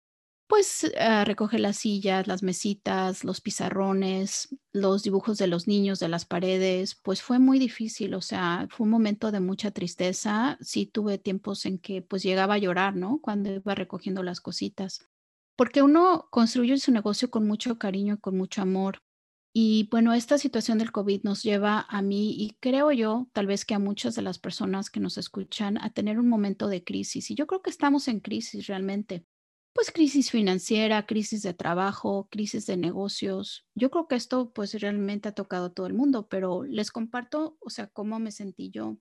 pues 0.53 0.83
uh, 0.83 1.25
recoger 1.25 1.61
las 1.61 1.77
sillas, 1.77 2.27
las 2.27 2.43
mesitas, 2.43 3.23
los 3.23 3.41
pizarrones, 3.41 4.55
los 4.71 5.01
dibujos 5.01 5.39
de 5.39 5.47
los 5.47 5.67
niños 5.67 5.97
de 5.97 6.09
las 6.09 6.25
paredes, 6.25 6.93
pues 6.93 7.23
fue 7.23 7.39
muy 7.39 7.57
difícil, 7.57 8.13
o 8.13 8.21
sea, 8.21 8.67
fue 8.69 8.83
un 8.83 8.91
momento 8.91 9.31
de 9.31 9.39
mucha 9.39 9.71
tristeza. 9.71 10.59
Sí 10.61 10.85
tuve 10.85 11.17
tiempos 11.17 11.65
en 11.65 11.79
que 11.79 12.03
pues 12.03 12.21
llegaba 12.21 12.53
a 12.53 12.59
llorar, 12.59 12.95
¿no? 12.95 13.19
Cuando 13.19 13.51
iba 13.51 13.73
recogiendo 13.73 14.21
las 14.21 14.41
cositas. 14.41 15.09
Porque 15.55 15.81
uno 15.81 16.27
construye 16.29 16.77
su 16.77 16.91
negocio 16.91 17.31
con 17.31 17.47
mucho 17.47 17.79
cariño 17.79 18.13
y 18.13 18.19
con 18.19 18.37
mucho 18.37 18.61
amor. 18.61 18.99
Y 19.53 19.87
bueno, 19.89 20.13
esta 20.13 20.37
situación 20.37 20.77
del 20.77 20.91
COVID 20.91 21.23
nos 21.23 21.41
lleva 21.41 21.87
a 21.89 22.03
mí 22.03 22.35
y 22.37 22.57
creo 22.59 22.91
yo, 22.91 23.27
tal 23.33 23.47
vez 23.47 23.65
que 23.65 23.73
a 23.73 23.79
muchas 23.79 24.13
de 24.13 24.21
las 24.21 24.37
personas 24.37 24.91
que 24.91 24.99
nos 24.99 25.17
escuchan, 25.17 25.79
a 25.81 25.89
tener 25.89 26.19
un 26.19 26.29
momento 26.29 26.67
de 26.67 26.83
crisis. 26.83 27.31
Y 27.31 27.35
yo 27.35 27.47
creo 27.47 27.63
que 27.63 27.71
estamos 27.71 28.07
en 28.07 28.19
crisis 28.19 28.67
realmente. 28.67 29.25
Pues 29.73 29.91
crisis 29.91 30.29
financiera, 30.29 31.05
crisis 31.05 31.41
de 31.41 31.53
trabajo, 31.53 32.27
crisis 32.29 32.67
de 32.67 32.77
negocios. 32.77 33.65
Yo 33.75 33.89
creo 33.89 34.07
que 34.07 34.15
esto 34.15 34.51
pues 34.53 34.79
realmente 34.79 35.29
ha 35.29 35.33
tocado 35.33 35.65
a 35.65 35.73
todo 35.73 35.87
el 35.87 35.93
mundo, 35.93 36.27
pero 36.27 36.63
les 36.63 36.91
comparto, 36.91 37.57
o 37.59 37.69
sea, 37.69 37.87
cómo 37.87 38.19
me 38.19 38.31
sentí 38.31 38.69
yo. 38.69 38.97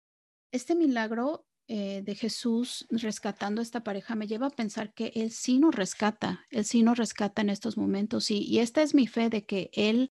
Este 0.51 0.75
milagro 0.75 1.47
eh, 1.69 2.03
de 2.03 2.15
Jesús 2.15 2.87
rescatando 2.91 3.61
a 3.61 3.63
esta 3.63 3.85
pareja 3.85 4.15
me 4.15 4.27
lleva 4.27 4.47
a 4.47 4.51
pensar 4.51 4.95
que 4.95 5.13
Él 5.15 5.31
sí 5.31 5.59
nos 5.59 5.75
rescata, 5.75 6.47
Él 6.51 6.65
sí 6.65 6.83
nos 6.83 6.97
rescata 6.97 7.43
en 7.43 7.51
estos 7.51 7.77
momentos 7.77 8.31
y, 8.31 8.39
y 8.39 8.61
esta 8.61 8.83
es 8.83 8.95
mi 8.95 9.07
fe 9.07 9.29
de 9.29 9.45
que 9.45 9.71
Él 9.75 10.11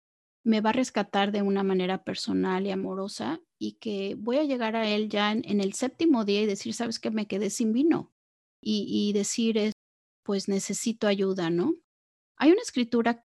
me 0.48 0.62
va 0.62 0.70
a 0.70 0.74
rescatar 0.74 1.32
de 1.34 1.42
una 1.42 1.62
manera 1.62 2.04
personal 2.04 2.66
y 2.66 2.72
amorosa 2.72 3.42
y 3.60 3.74
que 3.74 4.16
voy 4.18 4.38
a 4.38 4.46
llegar 4.46 4.78
a 4.78 4.88
él 4.88 5.10
ya 5.10 5.34
en, 5.34 5.60
el 5.60 5.74
séptimo 5.74 6.24
día 6.24 6.42
y 6.42 6.46
decir, 6.46 6.74
sabes 6.74 7.00
que 7.00 7.12
me 7.12 7.28
quedé 7.28 7.50
sin 7.50 7.74
vino 7.74 8.14
y, 8.62 9.12
decir, 9.14 9.72
pues 10.28 10.50
necesito 10.50 11.08
ayuda, 11.08 11.50
¿no? 11.50 11.74
Hay 12.36 12.52
una 12.52 12.62
escritura 12.62 13.24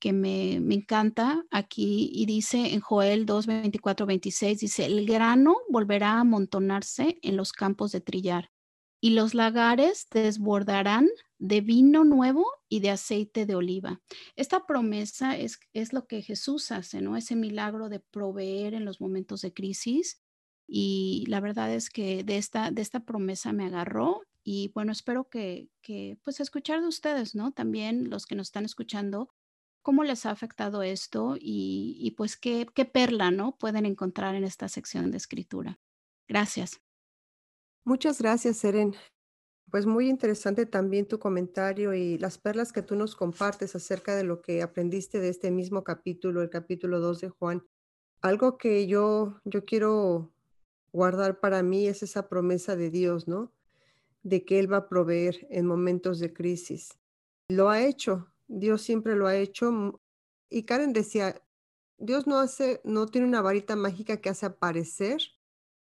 que 0.00 0.12
me, 0.12 0.58
me, 0.58 0.74
encanta 0.74 1.44
aquí 1.52 2.10
y 2.12 2.26
dice 2.26 2.74
en 2.74 2.80
Joel 2.80 3.24
2, 3.24 3.46
24, 3.46 4.04
26, 4.04 4.58
dice, 4.58 4.86
el 4.86 5.06
grano 5.06 5.58
volverá 5.68 6.14
a 6.14 6.20
amontonarse 6.20 7.20
en 7.22 7.36
los 7.36 7.52
campos 7.52 7.92
de 7.92 8.00
trillar 8.00 8.50
y 9.00 9.10
los 9.10 9.32
lagares 9.32 10.08
desbordarán 10.10 11.08
de 11.38 11.60
vino 11.60 12.02
nuevo 12.02 12.44
y 12.68 12.80
de 12.80 12.90
aceite 12.90 13.46
de 13.46 13.54
oliva. 13.54 14.00
Esta 14.34 14.66
promesa 14.66 15.36
es, 15.36 15.60
es 15.72 15.92
lo 15.92 16.08
que 16.08 16.20
Jesús 16.20 16.72
hace, 16.72 17.00
¿no? 17.00 17.16
Ese 17.16 17.36
milagro 17.36 17.88
de 17.88 18.00
proveer 18.00 18.74
en 18.74 18.84
los 18.84 19.00
momentos 19.00 19.42
de 19.42 19.54
crisis. 19.54 20.20
Y 20.68 21.26
la 21.28 21.38
verdad 21.38 21.72
es 21.72 21.90
que 21.90 22.24
de 22.24 22.38
esta, 22.38 22.72
de 22.72 22.82
esta 22.82 23.04
promesa 23.04 23.52
me 23.52 23.66
agarró 23.66 24.22
y 24.42 24.70
bueno, 24.74 24.92
espero 24.92 25.28
que, 25.28 25.68
pues 26.22 26.40
escuchar 26.40 26.80
de 26.80 26.88
ustedes, 26.88 27.34
¿no? 27.34 27.52
También 27.52 28.10
los 28.10 28.26
que 28.26 28.34
nos 28.34 28.48
están 28.48 28.64
escuchando, 28.64 29.30
cómo 29.82 30.04
les 30.04 30.26
ha 30.26 30.30
afectado 30.30 30.82
esto 30.82 31.36
y, 31.38 31.96
y 32.00 32.12
pues 32.12 32.36
qué, 32.36 32.66
qué 32.74 32.84
perla, 32.84 33.30
¿no? 33.30 33.56
Pueden 33.56 33.86
encontrar 33.86 34.34
en 34.34 34.44
esta 34.44 34.68
sección 34.68 35.10
de 35.10 35.18
escritura. 35.18 35.78
Gracias. 36.28 36.80
Muchas 37.84 38.20
gracias, 38.20 38.58
Seren. 38.58 38.94
Pues 39.70 39.86
muy 39.86 40.08
interesante 40.08 40.66
también 40.66 41.06
tu 41.06 41.18
comentario 41.18 41.94
y 41.94 42.18
las 42.18 42.38
perlas 42.38 42.72
que 42.72 42.82
tú 42.82 42.96
nos 42.96 43.14
compartes 43.14 43.76
acerca 43.76 44.16
de 44.16 44.24
lo 44.24 44.42
que 44.42 44.62
aprendiste 44.62 45.20
de 45.20 45.28
este 45.28 45.50
mismo 45.50 45.84
capítulo, 45.84 46.42
el 46.42 46.50
capítulo 46.50 46.98
2 46.98 47.20
de 47.20 47.28
Juan. 47.28 47.64
Algo 48.20 48.58
que 48.58 48.86
yo, 48.86 49.40
yo 49.44 49.64
quiero 49.64 50.32
guardar 50.92 51.40
para 51.40 51.62
mí 51.62 51.86
es 51.86 52.02
esa 52.02 52.28
promesa 52.28 52.74
de 52.74 52.90
Dios, 52.90 53.28
¿no? 53.28 53.52
De 54.22 54.44
que 54.44 54.58
Él 54.58 54.72
va 54.72 54.78
a 54.78 54.88
proveer 54.88 55.46
en 55.50 55.66
momentos 55.66 56.18
de 56.18 56.32
crisis. 56.32 56.98
Lo 57.48 57.70
ha 57.70 57.82
hecho, 57.82 58.28
Dios 58.48 58.82
siempre 58.82 59.16
lo 59.16 59.26
ha 59.26 59.36
hecho. 59.36 60.00
Y 60.48 60.64
Karen 60.64 60.92
decía, 60.92 61.42
Dios 61.98 62.26
no 62.26 62.38
hace, 62.38 62.80
no 62.84 63.06
tiene 63.06 63.26
una 63.26 63.42
varita 63.42 63.76
mágica 63.76 64.18
que 64.18 64.28
hace 64.28 64.46
aparecer 64.46 65.20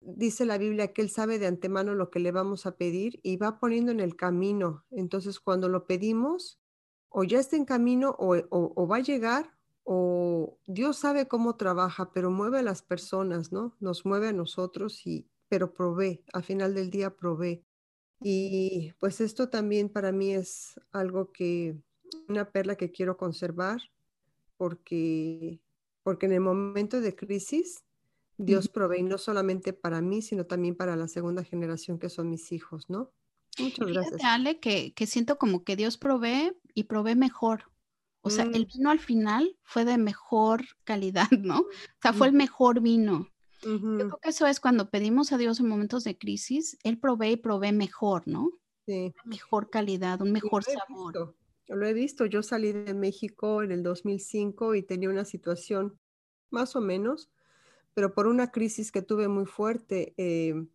dice 0.06 0.46
la 0.46 0.58
Biblia 0.58 0.94
que 0.94 1.02
Él 1.02 1.10
sabe 1.10 1.40
de 1.40 1.48
antemano 1.48 1.96
lo 1.96 2.10
que 2.10 2.20
le 2.20 2.32
vamos 2.32 2.66
a 2.66 2.78
pedir 2.78 3.20
y 3.24 3.38
va 3.38 3.60
poniendo 3.60 3.92
en 3.92 4.00
el 4.00 4.16
camino. 4.16 4.86
Entonces, 4.92 5.40
cuando 5.40 5.68
lo 5.68 5.88
pedimos, 5.88 6.60
o 7.10 7.24
ya 7.24 7.40
está 7.40 7.56
en 7.56 7.66
camino 7.66 8.16
o, 8.18 8.88
va 8.88 8.98
a 8.98 9.02
llegar, 9.02 9.58
o 9.84 10.60
Dios 10.66 10.98
sabe 10.98 11.28
cómo 11.28 11.56
trabaja, 11.56 12.12
pero 12.12 12.32
mueve 12.32 12.60
a 12.60 12.64
las 12.64 12.82
personas, 12.82 13.52
¿no? 13.52 13.76
Nos 13.80 14.06
mueve 14.06 14.30
a 14.30 14.34
nosotros, 14.34 15.06
y, 15.06 15.28
pero 15.48 15.74
provee, 15.74 16.24
al 16.34 16.44
final 16.44 16.74
del 16.74 16.90
día 16.90 17.16
provee. 17.16 17.66
Y 18.22 18.94
pues 19.00 19.22
esto 19.22 19.50
también 19.50 19.90
para 19.90 20.12
mí 20.12 20.34
es 20.34 20.80
algo 20.92 21.32
que, 21.32 21.78
una 22.28 22.52
perla 22.52 22.76
que 22.76 22.92
quiero 22.92 23.18
conservar, 23.18 23.82
porque, 24.58 25.62
porque 26.04 26.26
en 26.26 26.34
el 26.34 26.42
momento 26.42 27.02
de 27.02 27.16
crisis, 27.16 27.84
Dios 28.38 28.68
provee 28.68 29.04
no 29.04 29.18
solamente 29.18 29.74
para 29.74 30.02
mí, 30.02 30.22
sino 30.22 30.46
también 30.46 30.76
para 30.76 30.96
la 30.96 31.08
segunda 31.08 31.44
generación 31.44 32.00
que 32.00 32.10
son 32.10 32.30
mis 32.30 32.52
hijos, 32.52 32.90
¿no? 32.90 33.12
Muchas 33.58 33.88
gracias. 33.88 34.24
Ale, 34.24 34.60
que, 34.60 34.94
que 34.94 35.08
siento 35.08 35.38
como 35.38 35.64
que 35.64 35.76
Dios 35.76 35.98
provee 35.98 36.52
y 36.74 36.84
provee 36.84 37.16
mejor. 37.16 37.72
O 38.22 38.30
sea, 38.32 38.46
el 38.46 38.64
mm. 38.64 38.68
vino 38.74 38.90
al 38.90 39.00
final 39.00 39.56
fue 39.64 39.86
de 39.86 39.98
mejor 39.98 40.66
calidad, 40.84 41.30
¿no? 41.40 41.60
O 41.60 41.68
sea, 42.02 42.12
fue 42.12 42.28
el 42.28 42.34
mejor 42.34 42.82
vino. 42.82 43.30
Yo 43.66 43.80
creo 43.80 44.20
que 44.22 44.30
eso 44.30 44.46
es 44.46 44.60
cuando 44.60 44.90
pedimos 44.90 45.32
a 45.32 45.38
Dios 45.38 45.60
en 45.60 45.68
momentos 45.68 46.04
de 46.04 46.18
crisis, 46.18 46.78
Él 46.84 47.00
provee 47.00 47.32
y 47.32 47.38
provee 47.38 47.74
mejor, 47.74 48.28
¿no? 48.28 48.52
Sí. 48.88 49.14
mejor 49.26 49.72
calidad, 49.72 50.22
un 50.22 50.32
mejor 50.32 50.64
sabor. 50.64 51.36
lo 51.68 51.88
he 51.88 51.94
visto. 51.94 52.28
Yo 52.28 52.44
salí 52.44 52.72
de 52.72 52.94
México 52.94 53.64
en 53.64 53.72
el 53.72 53.82
2005 53.82 54.76
y 54.76 54.84
tenía 54.84 55.10
una 55.10 55.26
situación 55.26 56.00
más 56.52 56.76
o 56.76 56.82
menos 56.82 57.32
pero 57.96 58.14
por 58.14 58.28
una 58.28 58.52
crisis 58.52 58.92
que 58.92 59.02
tuve 59.02 59.28
muy 59.30 59.46
fuerte, 59.46 60.14
em, 60.18 60.68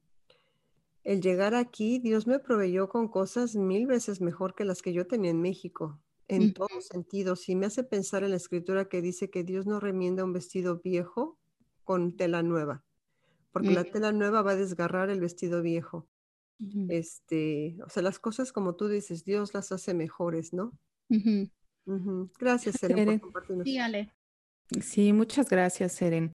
el 1.04 1.20
llegar 1.20 1.54
aquí, 1.54 1.98
Dios 1.98 2.26
me 2.26 2.38
proveyó 2.38 2.88
con 2.88 3.08
cosas 3.08 3.54
mil 3.54 3.86
veces 3.86 4.20
mejor 4.20 4.54
que 4.54 4.64
las 4.64 4.82
que 4.82 4.92
yo 4.92 5.06
tenía 5.06 5.30
en 5.30 5.40
México, 5.40 6.00
en 6.28 6.54
todos 6.54 6.86
sentidos. 6.86 7.48
Y 7.48 7.56
me 7.56 7.66
hace 7.66 7.84
pensar 7.84 8.24
en 8.24 8.30
la 8.30 8.36
escritura 8.36 8.88
que 8.88 9.02
dice 9.02 9.30
que 9.30 9.44
Dios 9.44 9.66
no 9.66 9.80
remienda 9.80 10.24
un 10.24 10.32
vestido 10.32 10.80
viejo 10.82 11.38
con 11.84 12.16
tela 12.16 12.42
nueva, 12.42 12.84
porque 13.52 13.70
la 13.70 13.84
tela 13.84 14.12
nueva 14.12 14.42
va 14.42 14.52
a 14.52 14.56
desgarrar 14.56 15.10
el 15.10 15.20
vestido 15.20 15.62
viejo. 15.62 16.08
Este, 16.88 17.78
o 17.86 17.88
sea, 17.88 18.02
las 18.02 18.18
cosas 18.18 18.52
como 18.52 18.74
tú 18.76 18.88
dices, 18.88 19.24
Dios 19.24 19.54
las 19.54 19.72
hace 19.72 19.94
mejores, 19.94 20.52
¿no? 20.52 20.72
Gracias, 22.38 22.76
Seren, 22.76 23.18
por 23.18 23.32
compartirnos. 23.32 23.64
Sí, 23.64 23.78
Sí, 24.80 25.12
muchas 25.12 25.48
gracias, 25.48 25.92
Seren. 25.92 26.32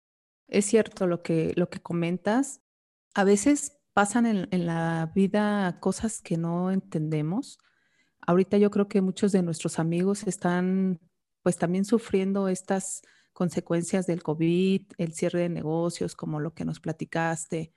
Es 0.47 0.65
cierto 0.65 1.07
lo 1.07 1.21
que, 1.21 1.53
lo 1.55 1.69
que 1.69 1.81
comentas. 1.81 2.61
A 3.13 3.23
veces 3.23 3.77
pasan 3.93 4.25
en, 4.25 4.47
en 4.51 4.65
la 4.65 5.11
vida 5.13 5.79
cosas 5.79 6.21
que 6.21 6.37
no 6.37 6.71
entendemos. 6.71 7.59
Ahorita 8.21 8.57
yo 8.57 8.71
creo 8.71 8.87
que 8.87 9.01
muchos 9.01 9.31
de 9.33 9.43
nuestros 9.43 9.77
amigos 9.77 10.25
están 10.25 10.99
pues 11.43 11.57
también 11.57 11.85
sufriendo 11.85 12.47
estas 12.47 13.03
consecuencias 13.33 14.07
del 14.07 14.23
COVID, 14.23 14.83
el 14.97 15.13
cierre 15.13 15.41
de 15.41 15.49
negocios, 15.49 16.15
como 16.15 16.39
lo 16.39 16.53
que 16.53 16.65
nos 16.65 16.79
platicaste, 16.79 17.73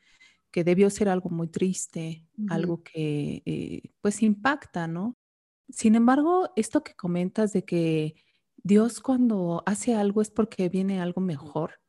que 0.51 0.65
debió 0.65 0.89
ser 0.91 1.09
algo 1.09 1.31
muy 1.31 1.49
triste, 1.49 2.27
algo 2.49 2.83
que 2.83 3.43
eh, 3.45 3.91
pues 4.01 4.23
impacta, 4.23 4.87
¿no? 4.87 5.17
Sin 5.69 5.95
embargo, 5.97 6.51
esto 6.57 6.85
que 6.85 6.95
comentas 6.95 7.53
de 7.53 7.65
que 7.65 8.15
Dios 8.57 9.01
cuando 9.01 9.63
hace 9.67 9.95
algo 9.95 10.23
es 10.23 10.31
porque 10.31 10.69
viene 10.69 11.01
algo 11.01 11.21
mejor, 11.21 11.81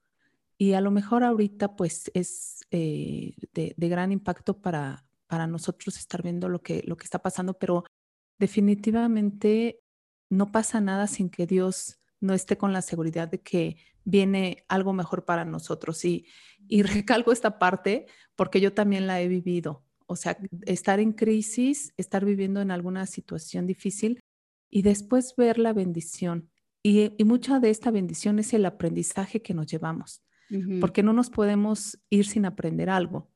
y 0.58 0.74
a 0.74 0.82
lo 0.82 0.92
mejor 0.92 1.24
ahorita 1.24 1.76
pues 1.76 2.10
es 2.14 2.66
eh, 2.72 3.36
de, 3.54 3.90
gran 3.90 4.12
impacto 4.12 4.60
para, 4.60 5.06
para 5.28 5.46
nosotros 5.46 5.98
estar 5.98 6.24
viendo 6.24 6.50
lo 6.50 6.62
que, 6.62 6.84
lo 6.86 6.98
que 6.98 7.04
está 7.04 7.20
pasando, 7.20 7.54
pero 7.54 7.84
definitivamente 8.40 9.80
no 10.30 10.52
pasa 10.52 10.82
nada 10.82 11.08
sin 11.08 11.30
que 11.30 11.46
Dios 11.46 12.00
no 12.20 12.34
esté 12.34 12.58
con 12.58 12.74
la 12.74 12.82
seguridad 12.82 13.28
de 13.28 13.42
que 13.42 13.78
viene 14.04 14.66
algo 14.68 14.94
mejor 14.94 15.26
para 15.26 15.46
nosotros. 15.46 16.04
Y, 16.06 16.26
y 16.68 16.82
recalco 16.84 17.32
esta 17.32 17.60
parte 17.60 18.08
porque 18.36 18.62
yo 18.62 18.74
también 18.74 19.08
la 19.08 19.22
he 19.22 19.28
vivido. 19.28 19.84
O 20.06 20.16
sea, 20.16 20.38
estar 20.66 21.00
en 21.00 21.12
crisis, 21.12 21.94
estar 21.98 22.24
viviendo 22.24 22.62
en 22.62 22.72
alguna 22.72 23.06
situación 23.06 23.68
difícil 23.68 24.22
y 24.70 24.82
después 24.82 25.36
ver 25.36 25.60
la 25.60 25.74
bendición. 25.74 26.50
Y, 26.82 27.14
y 27.18 27.24
mucha 27.26 27.60
de 27.60 27.70
esta 27.70 27.92
bendición 27.92 28.40
es 28.40 28.54
el 28.54 28.66
aprendizaje 28.66 29.42
que 29.42 29.54
nos 29.54 29.68
llevamos 29.68 30.24
porque 30.80 31.04
no 31.04 31.14
nos 31.14 31.30
podemos 31.30 32.00
ir 32.10 32.26
sin 32.26 32.46
aprender 32.46 32.90
algo. 32.90 33.30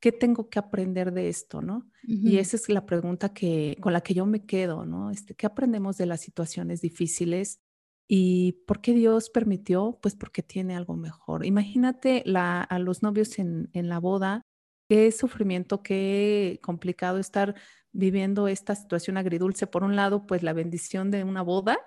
¿Qué 0.00 0.12
tengo 0.12 0.48
que 0.50 0.58
aprender 0.58 1.12
de 1.12 1.28
esto, 1.28 1.62
no? 1.62 1.88
Y 2.02 2.36
esa 2.36 2.56
es 2.56 2.68
la 2.68 2.84
pregunta 2.84 3.32
que, 3.32 3.76
con 3.80 3.94
la 3.94 4.02
que 4.02 4.12
yo 4.12 4.26
me 4.26 4.44
quedo, 4.44 4.84
¿no? 4.84 5.10
Este, 5.10 5.34
¿Qué 5.34 5.46
aprendemos 5.46 5.96
de 5.96 6.06
las 6.06 6.20
situaciones 6.20 6.82
difíciles? 6.82 7.60
¿Y 8.06 8.64
por 8.66 8.80
qué 8.80 8.92
Dios 8.92 9.30
permitió? 9.30 9.98
Pues 10.02 10.14
porque 10.14 10.42
tiene 10.42 10.76
algo 10.76 10.96
mejor. 10.96 11.46
Imagínate 11.46 12.22
la, 12.26 12.62
a 12.62 12.78
los 12.78 13.02
novios 13.02 13.38
en, 13.38 13.70
en 13.72 13.88
la 13.88 13.98
boda, 13.98 14.42
qué 14.88 15.10
sufrimiento, 15.12 15.82
qué 15.82 16.60
complicado 16.62 17.18
estar 17.18 17.54
viviendo 17.92 18.48
esta 18.48 18.74
situación 18.74 19.16
agridulce. 19.16 19.66
Por 19.66 19.84
un 19.84 19.96
lado, 19.96 20.26
pues 20.26 20.42
la 20.42 20.52
bendición 20.52 21.10
de 21.10 21.24
una 21.24 21.42
boda, 21.42 21.78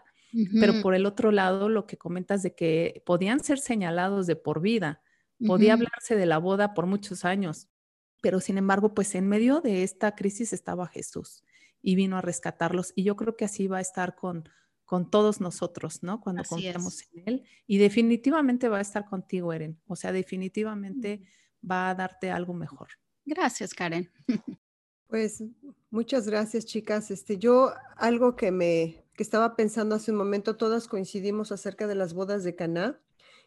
pero 0.59 0.81
por 0.81 0.93
el 0.93 1.05
otro 1.05 1.31
lado, 1.31 1.69
lo 1.69 1.87
que 1.87 1.97
comentas 1.97 2.43
de 2.43 2.53
que 2.53 3.01
podían 3.05 3.39
ser 3.39 3.59
señalados 3.59 4.27
de 4.27 4.35
por 4.35 4.61
vida, 4.61 5.01
podía 5.45 5.73
hablarse 5.73 6.15
de 6.15 6.25
la 6.25 6.37
boda 6.37 6.73
por 6.73 6.85
muchos 6.85 7.25
años, 7.25 7.69
pero 8.21 8.39
sin 8.39 8.57
embargo, 8.57 8.93
pues 8.93 9.15
en 9.15 9.27
medio 9.27 9.61
de 9.61 9.83
esta 9.83 10.15
crisis 10.15 10.53
estaba 10.53 10.87
Jesús 10.87 11.43
y 11.81 11.95
vino 11.95 12.17
a 12.17 12.21
rescatarlos. 12.21 12.91
Y 12.95 13.03
yo 13.03 13.15
creo 13.15 13.35
que 13.35 13.45
así 13.45 13.67
va 13.67 13.77
a 13.77 13.81
estar 13.81 14.15
con, 14.15 14.49
con 14.87 15.11
todos 15.11 15.41
nosotros, 15.41 16.01
¿no? 16.01 16.21
Cuando 16.21 16.43
confiamos 16.45 17.03
en 17.11 17.23
Él. 17.25 17.43
Y 17.67 17.77
definitivamente 17.77 18.69
va 18.69 18.77
a 18.77 18.81
estar 18.81 19.05
contigo, 19.05 19.51
Eren. 19.51 19.77
O 19.85 19.97
sea, 19.97 20.13
definitivamente 20.13 21.23
va 21.69 21.89
a 21.89 21.95
darte 21.95 22.31
algo 22.31 22.53
mejor. 22.53 22.87
Gracias, 23.25 23.75
Karen. 23.75 24.09
Pues 25.09 25.41
muchas 25.89 26.27
gracias, 26.27 26.65
chicas. 26.65 27.11
Este, 27.11 27.37
yo 27.37 27.71
algo 27.95 28.35
que 28.35 28.51
me 28.51 29.05
que 29.15 29.23
estaba 29.23 29.55
pensando 29.55 29.95
hace 29.95 30.11
un 30.11 30.17
momento, 30.17 30.57
todas 30.57 30.89
coincidimos 30.89 31.53
acerca 31.53 31.87
de 31.87 31.95
las 31.95 32.13
bodas 32.13 32.43
de 32.43 32.55
Caná. 32.55 32.99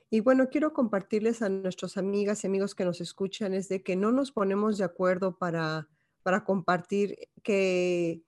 Y 0.09 0.21
bueno, 0.21 0.49
quiero 0.49 0.73
compartirles 0.73 1.43
a 1.43 1.51
nuestras 1.51 1.99
amigas 1.99 2.43
y 2.43 2.47
amigos 2.47 2.75
que 2.75 2.87
nos 2.87 3.03
escuchan 3.03 3.53
es 3.53 3.69
de 3.69 3.83
que 3.83 3.95
no 3.95 4.11
nos 4.11 4.33
ponemos 4.33 4.79
de 4.79 4.85
acuerdo 4.85 5.37
para, 5.37 5.87
para 6.23 6.45
compartir 6.45 7.29
que 7.43 8.25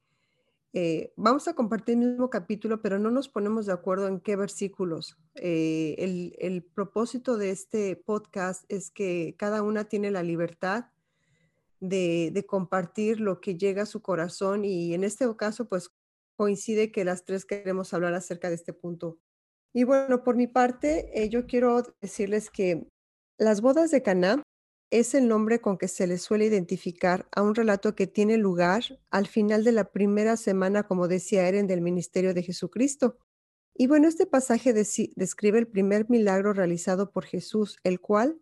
eh, 0.75 1.12
vamos 1.17 1.49
a 1.49 1.55
compartir 1.55 1.95
el 1.95 2.11
mismo 2.11 2.31
capítulo, 2.31 2.81
pero 2.81 2.99
no 2.99 3.11
nos 3.11 3.29
ponemos 3.29 3.67
de 3.67 3.73
acuerdo 3.73 4.09
en 4.09 4.21
qué 4.21 4.37
versículos. 4.37 5.19
Eh, 5.35 5.97
el, 6.38 6.62
propósito 6.62 7.37
de 7.37 7.50
este 7.50 7.97
podcast 7.97 8.64
es 8.69 8.91
que 8.91 9.35
cada 9.38 9.62
una 9.62 9.85
tiene 9.85 10.11
la 10.11 10.23
libertad 10.23 10.87
de, 11.81 12.31
de, 12.33 12.47
compartir 12.47 13.21
lo 13.21 13.41
que 13.41 13.57
llega 13.57 13.83
a 13.83 13.87
su 13.87 14.00
corazón 14.00 14.64
y 14.64 14.95
en 14.95 15.05
este 15.05 15.26
caso, 15.37 15.69
pues 15.69 15.91
coincide 16.37 16.91
que 16.91 17.05
las 17.05 17.25
tres 17.25 17.45
queremos 17.45 17.93
hablar 17.93 18.14
acerca 18.14 18.49
de 18.49 18.55
este 18.55 18.73
punto. 18.73 19.19
Y 19.75 19.85
bueno, 19.85 20.23
por 20.23 20.37
mi 20.37 20.47
parte, 20.47 21.23
eh, 21.23 21.29
yo 21.29 21.47
quiero 21.47 21.83
decirles 22.00 22.50
que 22.50 22.87
las 23.38 23.61
bodas 23.61 23.91
de 23.91 24.02
Caná 24.02 24.43
es 24.93 25.15
el 25.15 25.27
nombre 25.27 25.63
con 25.63 25.79
que 25.79 25.89
se 25.89 26.07
le 26.07 26.19
suele 26.19 26.45
identificar 26.45 27.27
a 27.35 27.41
un 27.41 27.55
relato 27.55 27.95
que 27.95 28.07
tiene 28.07 28.37
lugar 28.37 29.01
al 29.11 29.27
final 29.27 29.65
de 29.65 29.73
la 29.73 29.91
primera 29.91 30.37
semana, 30.37 30.83
como 30.83 31.09
decía 31.09 31.49
Eren, 31.49 31.67
del 31.67 31.81
ministerio 31.81 32.35
de 32.35 32.43
Jesucristo. 32.43 33.17
Y 33.75 33.87
bueno, 33.87 34.07
este 34.07 34.27
pasaje 34.27 34.75
describe 34.75 35.59
el 35.59 35.67
primer 35.67 36.11
milagro 36.11 36.53
realizado 36.53 37.11
por 37.11 37.25
Jesús, 37.25 37.79
el 37.85 38.01
cual 38.01 38.39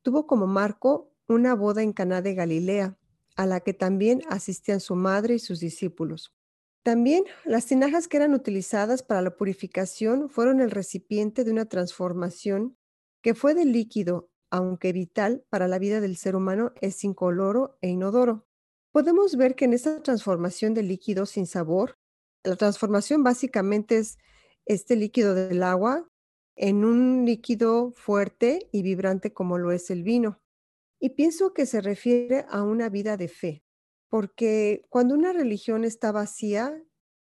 tuvo 0.00 0.26
como 0.26 0.46
marco 0.46 1.12
una 1.28 1.54
boda 1.54 1.82
en 1.82 1.92
Caná 1.92 2.22
de 2.22 2.34
Galilea, 2.34 2.96
a 3.36 3.44
la 3.44 3.60
que 3.60 3.74
también 3.74 4.22
asistían 4.30 4.80
su 4.80 4.96
madre 4.96 5.34
y 5.34 5.38
sus 5.40 5.60
discípulos. 5.60 6.34
También 6.82 7.24
las 7.44 7.66
tinajas 7.66 8.08
que 8.08 8.16
eran 8.16 8.32
utilizadas 8.32 9.02
para 9.02 9.20
la 9.20 9.36
purificación 9.36 10.30
fueron 10.30 10.62
el 10.62 10.70
recipiente 10.70 11.44
de 11.44 11.50
una 11.50 11.66
transformación 11.66 12.78
que 13.20 13.34
fue 13.34 13.54
de 13.54 13.66
líquido, 13.66 14.31
aunque 14.52 14.92
vital 14.92 15.44
para 15.48 15.66
la 15.66 15.78
vida 15.78 16.02
del 16.02 16.18
ser 16.18 16.36
humano, 16.36 16.72
es 16.82 17.02
incoloro 17.04 17.78
e 17.80 17.88
inodoro. 17.88 18.46
Podemos 18.92 19.34
ver 19.36 19.56
que 19.56 19.64
en 19.64 19.72
esta 19.72 20.02
transformación 20.02 20.74
de 20.74 20.82
líquido 20.82 21.24
sin 21.24 21.46
sabor, 21.46 21.96
la 22.44 22.56
transformación 22.56 23.24
básicamente 23.24 23.96
es 23.96 24.18
este 24.66 24.94
líquido 24.94 25.34
del 25.34 25.62
agua 25.62 26.06
en 26.54 26.84
un 26.84 27.24
líquido 27.24 27.92
fuerte 27.92 28.68
y 28.72 28.82
vibrante 28.82 29.32
como 29.32 29.56
lo 29.56 29.72
es 29.72 29.90
el 29.90 30.02
vino. 30.02 30.42
Y 31.00 31.10
pienso 31.10 31.54
que 31.54 31.64
se 31.64 31.80
refiere 31.80 32.44
a 32.50 32.62
una 32.62 32.90
vida 32.90 33.16
de 33.16 33.28
fe, 33.28 33.64
porque 34.10 34.84
cuando 34.90 35.14
una 35.14 35.32
religión 35.32 35.84
está 35.84 36.12
vacía, 36.12 36.78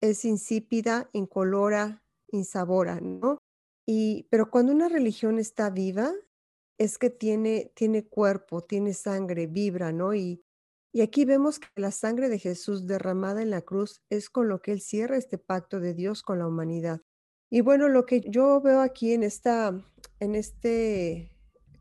es 0.01 0.25
insípida, 0.25 1.09
incolora, 1.13 2.03
insabora, 2.27 2.99
¿no? 2.99 3.37
Y, 3.87 4.27
pero 4.29 4.51
cuando 4.51 4.73
una 4.73 4.89
religión 4.89 5.39
está 5.39 5.69
viva, 5.69 6.13
es 6.83 6.97
que 6.97 7.09
tiene, 7.09 7.71
tiene 7.75 8.05
cuerpo, 8.05 8.61
tiene 8.61 8.93
sangre, 8.93 9.47
vibra, 9.47 9.91
¿no? 9.91 10.13
Y, 10.13 10.43
y 10.91 11.01
aquí 11.01 11.25
vemos 11.25 11.59
que 11.59 11.67
la 11.75 11.91
sangre 11.91 12.29
de 12.29 12.39
Jesús 12.39 12.85
derramada 12.85 13.41
en 13.41 13.49
la 13.49 13.61
cruz 13.61 14.01
es 14.09 14.29
con 14.29 14.49
lo 14.49 14.61
que 14.61 14.73
Él 14.73 14.81
cierra 14.81 15.17
este 15.17 15.37
pacto 15.37 15.79
de 15.79 15.93
Dios 15.93 16.21
con 16.23 16.39
la 16.39 16.47
humanidad. 16.47 17.01
Y 17.49 17.61
bueno, 17.61 17.87
lo 17.87 18.05
que 18.05 18.21
yo 18.21 18.61
veo 18.61 18.81
aquí 18.81 19.13
en, 19.13 19.23
esta, 19.23 19.79
en 20.19 20.35
este 20.35 21.31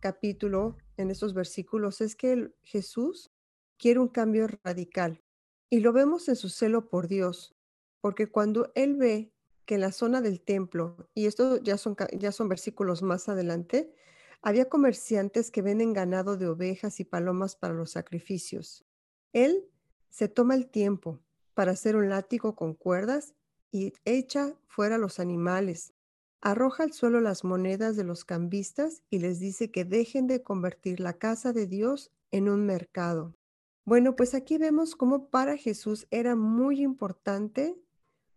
capítulo, 0.01 0.77
en 0.97 1.11
estos 1.11 1.35
versículos, 1.35 2.01
es 2.01 2.15
que 2.15 2.53
Jesús 2.63 3.31
quiere 3.79 4.01
un 4.01 4.09
cambio 4.09 4.47
radical. 4.63 5.23
Y 5.71 5.81
lo 5.81 5.93
vemos 5.93 6.29
en 6.29 6.37
su 6.37 6.49
celo 6.49 6.91
por 6.91 7.09
Dios, 7.09 7.57
porque 8.01 8.29
cuando 8.29 8.71
él 8.75 8.97
ve 8.97 9.33
que 9.65 9.77
en 9.77 9.81
la 9.81 9.93
zona 9.93 10.21
del 10.21 10.43
templo, 10.43 11.09
y 11.15 11.27
esto 11.27 11.57
ya 11.57 11.79
son, 11.79 11.97
ya 12.19 12.33
son 12.33 12.49
versículos 12.49 13.03
más 13.03 13.29
adelante, 13.29 13.95
había 14.43 14.69
comerciantes 14.69 15.51
que 15.51 15.63
venden 15.63 15.93
ganado 15.93 16.37
de 16.37 16.49
ovejas 16.49 16.99
y 17.01 17.05
palomas 17.05 17.57
para 17.57 17.75
los 17.75 17.93
sacrificios. 17.93 18.85
Él 19.33 19.69
se 20.11 20.29
toma 20.29 20.55
el 20.57 20.69
tiempo 20.69 21.21
para 21.55 21.73
hacer 21.73 21.97
un 21.97 22.09
látigo 22.09 22.57
con 22.57 22.75
cuerdas 22.75 23.35
y 23.71 23.93
echa 24.05 24.55
fuera 24.67 24.99
los 24.99 25.21
animales. 25.21 25.95
Arroja 26.41 26.83
al 26.83 26.93
suelo 26.93 27.21
las 27.21 27.45
monedas 27.45 27.97
de 27.97 28.05
los 28.05 28.25
cambistas 28.25 29.03
y 29.11 29.21
les 29.21 29.39
dice 29.39 29.71
que 29.71 29.85
dejen 29.85 30.27
de 30.27 30.43
convertir 30.43 30.99
la 30.99 31.13
casa 31.13 31.53
de 31.53 31.69
Dios 31.69 32.11
en 32.33 32.49
un 32.49 32.67
mercado. 32.67 33.37
Bueno, 33.85 34.17
pues 34.17 34.35
aquí 34.35 34.59
vemos 34.59 34.97
cómo 34.97 35.29
para 35.29 35.57
Jesús 35.57 36.07
era 36.11 36.35
muy 36.35 36.83
importante 36.83 37.77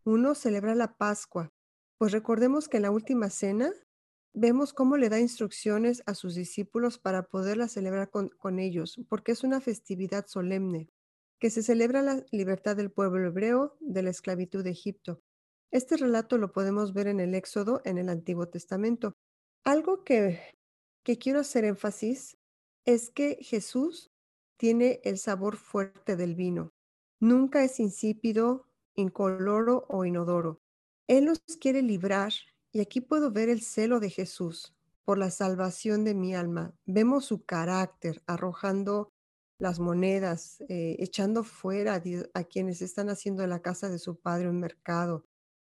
uno 0.03 0.35
celebrar 0.35 0.77
la 0.77 0.97
Pascua, 0.97 1.51
pues 1.97 2.11
recordemos 2.11 2.69
que 2.69 2.77
en 2.77 2.83
la 2.83 2.91
última 2.91 3.29
cena 3.29 3.71
vemos 4.35 4.73
cómo 4.73 4.97
le 4.97 5.09
da 5.09 5.19
instrucciones 5.19 6.03
a 6.05 6.13
sus 6.13 6.35
discípulos 6.35 6.99
para 6.99 7.23
poderla 7.23 7.67
celebrar 7.67 8.11
con, 8.11 8.59
ellos, 8.59 8.99
porque 9.09 9.31
es 9.31 9.43
una 9.43 9.61
festividad 9.61 10.27
solemne, 10.27 10.89
que 11.39 11.49
se 11.49 11.63
celebra 11.63 12.01
la 12.01 12.23
libertad 12.31 12.75
del 12.75 12.91
pueblo 12.91 13.27
hebreo 13.27 13.77
de 13.79 14.03
la 14.03 14.09
esclavitud 14.09 14.63
de 14.63 14.71
Egipto. 14.71 15.21
Este 15.71 15.97
relato 15.97 16.37
lo 16.37 16.51
podemos 16.51 16.93
ver 16.93 17.07
en 17.07 17.19
el 17.19 17.33
Éxodo 17.33 17.81
en 17.85 17.97
el 17.97 18.09
Antiguo 18.09 18.47
Testamento. 18.47 19.13
Algo 19.63 20.03
que, 20.03 20.39
que 21.03 21.17
quiero 21.17 21.39
hacer 21.39 21.65
énfasis 21.65 22.37
es 22.85 23.09
que 23.09 23.37
Jesús 23.41 24.11
tiene 24.57 24.99
el 25.03 25.17
sabor 25.17 25.57
fuerte 25.57 26.15
del 26.15 26.35
vino. 26.35 26.73
Nunca 27.19 27.63
es 27.63 27.79
insípido, 27.79 28.67
incoloro 28.95 29.85
o 29.89 30.05
inodoro. 30.05 30.61
Él 31.07 31.25
nos 31.25 31.39
quiere 31.59 31.81
librar 31.81 32.33
y 32.75 32.81
aquí 32.81 32.99
puedo 32.99 33.31
ver 33.31 33.47
el 33.47 33.61
celo 33.61 34.01
de 34.01 34.09
Jesús 34.09 34.75
por 35.05 35.17
la 35.17 35.31
salvación 35.31 36.03
de 36.03 36.13
mi 36.13 36.35
alma. 36.35 36.73
Vemos 36.85 37.23
su 37.23 37.45
carácter 37.45 38.21
arrojando 38.27 39.13
las 39.57 39.79
monedas, 39.79 40.59
eh, 40.67 40.97
echando 40.99 41.45
fuera 41.45 42.03
a, 42.33 42.43
quienes 42.43 42.81
están 42.81 43.09
haciendo 43.09 43.43
de 43.43 43.47
la 43.47 43.61
casa 43.61 43.87
de 43.87 43.97
su 43.97 44.19
padre 44.19 44.49
un 44.49 44.59
mercado. 44.59 45.25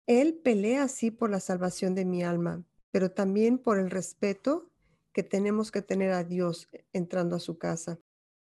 Él 0.09 0.35
pelea 0.35 0.83
así 0.83 1.13
por 1.13 1.31
la 1.31 1.39
salvación 1.39 1.95
de 1.95 2.05
mi 2.05 2.25
alma, 2.25 2.65
pero 2.91 3.13
también 3.13 3.59
por 3.59 3.79
el 3.79 3.91
respeto 3.91 4.73
que 5.13 5.23
tenemos 5.23 5.71
que 5.71 5.83
tener 5.83 6.11
a 6.11 6.25
Dios 6.25 6.69
entrando 6.93 7.37
a 7.37 7.41
su 7.41 7.57
casa. 7.57 8.01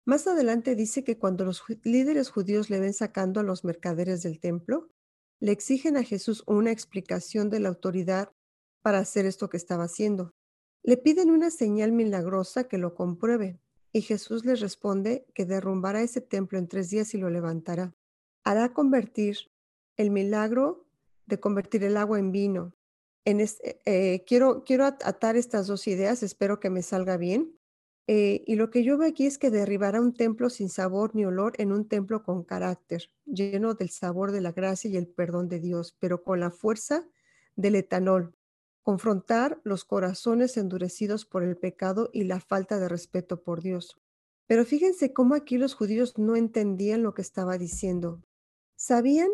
Más 0.05 0.27
adelante 0.27 0.77
dice 0.77 1.03
que 1.03 1.17
cuando 1.17 1.47
los 1.47 1.65
líderes 1.83 2.29
judíos 2.29 2.69
le 2.69 2.79
ven 2.79 2.93
sacando 2.93 3.41
a 3.41 3.43
los 3.43 3.65
mercaderes 3.65 4.23
del 4.23 4.39
templo, 4.39 4.91
le 5.39 5.51
exigen 5.51 5.97
a 5.97 6.05
Jesús 6.05 6.45
una 6.47 6.73
explicación 6.73 7.49
de 7.49 7.61
la 7.61 7.71
autoridad 7.71 8.31
para 8.83 8.99
hacer 8.99 9.27
esto 9.27 9.49
que 9.49 9.57
estaba 9.57 9.85
haciendo. 9.85 10.33
Le 10.83 10.97
piden 10.97 11.31
una 11.31 11.51
señal 11.51 11.93
milagrosa 11.93 12.65
que 12.65 12.79
lo 12.79 12.95
compruebe, 12.95 13.61
y 13.93 14.03
Jesús 14.03 14.45
les 14.45 14.61
responde 14.61 15.27
que 15.35 15.45
derrumbará 15.45 16.03
ese 16.03 16.21
templo 16.21 16.59
en 16.59 16.69
tres 16.69 16.91
días 16.91 17.13
y 17.15 17.19
lo 17.19 17.29
levantará. 17.29 17.95
Hará 18.45 18.73
convertir 18.73 19.37
el 19.97 20.11
milagro 20.11 20.87
de 21.27 21.41
convertir 21.41 21.85
el 21.85 21.97
agua 21.97 22.19
en 22.19 22.33
vino. 22.33 22.75
En 23.25 23.41
eh, 23.41 24.25
quiero, 24.27 24.65
quiero 24.65 24.85
atar 24.85 25.37
estas 25.37 25.67
dos 25.67 25.87
ideas, 25.87 26.23
espero 26.23 26.61
que 26.61 26.71
me 26.71 26.83
salga 26.83 27.17
bien. 27.17 27.57
Eh, 28.07 28.43
y 28.47 28.57
lo 28.57 28.71
que 28.71 28.83
yo 28.83 28.99
veo 28.99 29.09
aquí 29.09 29.27
es 29.27 29.39
que 29.39 29.51
derribará 29.51 30.01
un 30.01 30.15
templo 30.15 30.51
sin 30.51 30.69
sabor 30.69 31.15
ni 31.15 31.25
olor 31.25 31.53
en 31.59 31.71
un 31.71 31.87
templo 31.87 32.25
con 32.25 32.43
carácter, 32.43 33.11
lleno 33.25 33.75
del 33.75 33.91
sabor 33.91 34.33
de 34.33 34.41
la 34.41 34.53
gracia 34.53 34.91
y 34.91 34.97
el 34.97 35.07
perdón 35.07 35.49
de 35.49 35.61
Dios, 35.61 35.97
pero 36.01 36.25
con 36.25 36.41
la 36.41 36.51
fuerza 36.51 37.07
del 37.55 37.77
etanol. 37.77 38.35
Confrontar 38.91 39.61
los 39.63 39.85
corazones 39.85 40.57
endurecidos 40.57 41.25
por 41.25 41.45
el 41.45 41.57
pecado 41.57 42.11
y 42.13 42.25
la 42.25 42.41
falta 42.41 42.81
de 42.81 42.89
respeto 42.89 43.41
por 43.41 43.63
Dios. 43.63 44.01
Pero 44.49 44.65
fíjense 44.65 45.13
cómo 45.13 45.37
aquí 45.37 45.59
los 45.59 45.75
judíos 45.75 46.19
no 46.19 46.35
entendían 46.35 47.05
lo 47.05 47.15
que 47.15 47.23
estaba 47.23 47.57
diciendo. 47.57 48.21
Sabían 48.77 49.31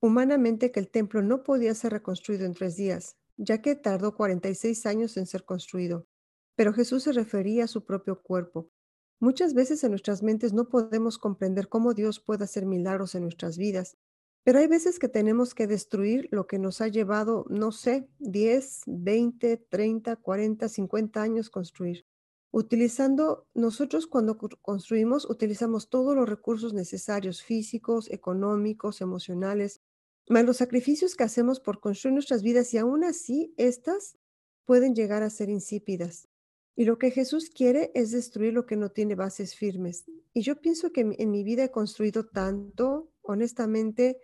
humanamente 0.00 0.70
que 0.70 0.78
el 0.78 0.88
templo 0.88 1.20
no 1.20 1.42
podía 1.42 1.74
ser 1.74 1.94
reconstruido 1.94 2.44
en 2.44 2.54
tres 2.54 2.76
días, 2.76 3.16
ya 3.36 3.60
que 3.60 3.74
tardó 3.74 4.14
46 4.14 4.86
años 4.86 5.16
en 5.16 5.26
ser 5.26 5.44
construido. 5.44 6.06
Pero 6.54 6.72
Jesús 6.72 7.02
se 7.02 7.10
refería 7.10 7.64
a 7.64 7.66
su 7.66 7.84
propio 7.84 8.22
cuerpo. 8.22 8.70
Muchas 9.18 9.52
veces 9.52 9.82
en 9.82 9.90
nuestras 9.90 10.22
mentes 10.22 10.52
no 10.52 10.68
podemos 10.68 11.18
comprender 11.18 11.68
cómo 11.68 11.92
Dios 11.92 12.20
puede 12.20 12.44
hacer 12.44 12.66
milagros 12.66 13.16
en 13.16 13.24
nuestras 13.24 13.58
vidas, 13.58 13.96
pero 14.44 14.58
hay 14.58 14.66
veces 14.66 14.98
que 14.98 15.08
tenemos 15.08 15.54
que 15.54 15.66
destruir 15.66 16.28
lo 16.32 16.46
que 16.46 16.58
nos 16.58 16.80
ha 16.80 16.88
llevado, 16.88 17.46
no 17.48 17.70
sé, 17.70 18.08
10, 18.18 18.82
20, 18.86 19.56
30, 19.56 20.16
40, 20.16 20.68
50 20.68 21.22
años 21.22 21.48
construir. 21.48 22.06
Utilizando, 22.50 23.46
nosotros 23.54 24.06
cuando 24.06 24.36
construimos, 24.36 25.30
utilizamos 25.30 25.88
todos 25.88 26.16
los 26.16 26.28
recursos 26.28 26.74
necesarios, 26.74 27.42
físicos, 27.42 28.10
económicos, 28.10 29.00
emocionales, 29.00 29.80
más 30.28 30.44
los 30.44 30.58
sacrificios 30.58 31.14
que 31.14 31.24
hacemos 31.24 31.60
por 31.60 31.80
construir 31.80 32.14
nuestras 32.14 32.42
vidas 32.42 32.74
y 32.74 32.78
aún 32.78 33.04
así 33.04 33.54
estas 33.56 34.18
pueden 34.64 34.94
llegar 34.94 35.22
a 35.22 35.30
ser 35.30 35.50
insípidas. 35.50 36.28
Y 36.74 36.84
lo 36.84 36.98
que 36.98 37.10
Jesús 37.10 37.50
quiere 37.50 37.90
es 37.94 38.10
destruir 38.10 38.54
lo 38.54 38.66
que 38.66 38.76
no 38.76 38.90
tiene 38.90 39.14
bases 39.14 39.54
firmes. 39.54 40.04
Y 40.32 40.42
yo 40.42 40.60
pienso 40.60 40.92
que 40.92 41.14
en 41.18 41.30
mi 41.30 41.44
vida 41.44 41.64
he 41.64 41.70
construido 41.70 42.26
tanto, 42.26 43.10
honestamente, 43.22 44.20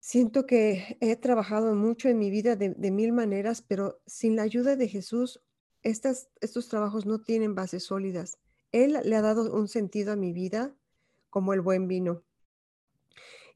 siento 0.00 0.46
que 0.46 0.96
he 1.00 1.14
trabajado 1.16 1.74
mucho 1.74 2.08
en 2.08 2.18
mi 2.18 2.30
vida 2.30 2.56
de, 2.56 2.90
mil 2.90 3.12
maneras, 3.12 3.62
pero 3.62 4.00
sin 4.06 4.36
la 4.36 4.42
ayuda 4.42 4.76
de 4.76 4.88
Jesús 4.88 5.40
estos 5.82 6.68
trabajos 6.68 7.06
no 7.06 7.22
tienen 7.22 7.54
bases 7.54 7.84
sólidas. 7.84 8.38
Él 8.72 8.98
le 9.04 9.16
ha 9.16 9.22
dado 9.22 9.54
un 9.54 9.68
sentido 9.68 10.12
a 10.12 10.16
mi 10.16 10.32
vida 10.32 10.74
como 11.30 11.54
el 11.54 11.60
buen 11.60 11.88
vino. 11.88 12.22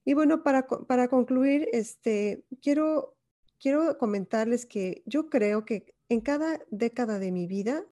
Y 0.04 0.14
bueno, 0.14 0.42
para, 0.42 0.66
para 0.66 1.09
concluir, 1.09 1.68
este, 1.72 2.44
quiero, 2.62 3.16
quiero 3.59 3.98
comentarles 3.98 4.66
que 4.66 5.02
yo 5.07 5.28
creo 5.28 5.64
que 5.64 5.94
en 6.09 6.20
cada 6.20 6.61
década 6.70 7.18
de 7.18 7.33
mi 7.33 7.46
vida 7.46 7.85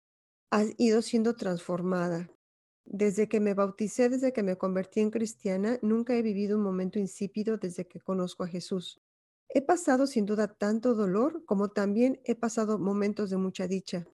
ha 0.51 0.65
ido 0.77 1.03
siendo 1.03 1.35
transformada. 1.37 2.31
Desde 2.85 3.29
que 3.29 3.40
me 3.40 3.55
bauticé, 3.55 4.09
desde 4.09 4.33
que 4.33 4.42
me 4.42 4.57
convertí 4.57 5.01
en 5.01 5.11
cristiana, 5.11 5.79
nunca 5.83 6.14
he 6.14 6.23
vivido 6.23 6.57
un 6.59 6.64
momento 6.64 6.99
insípido 6.99 7.57
desde 7.57 7.87
que 7.87 8.01
conozco 8.01 8.45
a 8.45 8.49
Jesús. 8.49 9.01
He 9.49 9.62
pasado 9.62 10.07
sin 10.07 10.27
duda 10.27 10.49
tanto 10.49 10.95
dolor 10.95 11.45
como 11.45 11.68
también 11.68 12.21
he 12.25 12.35
pasado 12.35 12.79
momentos 12.79 13.31
de 13.31 13.37
mucha 13.37 13.66
dicha. 13.68 14.07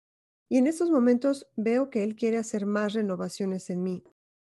Y 0.49 0.57
en 0.57 0.67
estos 0.67 0.89
momentos 0.89 1.47
veo 1.55 1.89
que 1.89 2.03
Él 2.03 2.15
quiere 2.15 2.37
hacer 2.37 2.65
más 2.65 2.93
renovaciones 2.93 3.69
en 3.69 3.83
mí, 3.83 4.03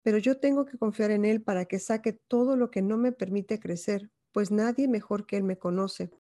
pero 0.03 0.17
yo 0.17 0.39
tengo 0.39 0.65
que 0.65 0.77
confiar 0.77 1.11
en 1.11 1.25
Él 1.25 1.41
para 1.41 1.65
que 1.65 1.79
saque 1.79 2.13
todo 2.13 2.55
lo 2.55 2.71
que 2.71 2.81
no 2.81 2.97
me 2.97 3.11
permite 3.11 3.59
crecer, 3.59 4.09
pues 4.31 4.51
nadie 4.51 4.87
mejor 4.87 5.25
que 5.25 5.37
Él 5.37 5.43
me 5.43 5.57
conoce. 5.57 6.11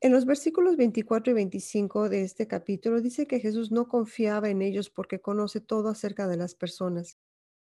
En 0.00 0.12
los 0.12 0.24
versículos 0.24 0.76
24 0.76 1.30
y 1.32 1.34
25 1.34 2.08
de 2.08 2.22
este 2.22 2.46
capítulo 2.46 3.00
dice 3.00 3.26
que 3.26 3.38
Jesús 3.38 3.70
no 3.70 3.86
confiaba 3.86 4.48
en 4.48 4.62
ellos 4.62 4.88
porque 4.90 5.20
conoce 5.20 5.60
todo 5.60 5.90
acerca 5.90 6.26
de 6.26 6.38
las 6.38 6.54
personas. 6.54 7.18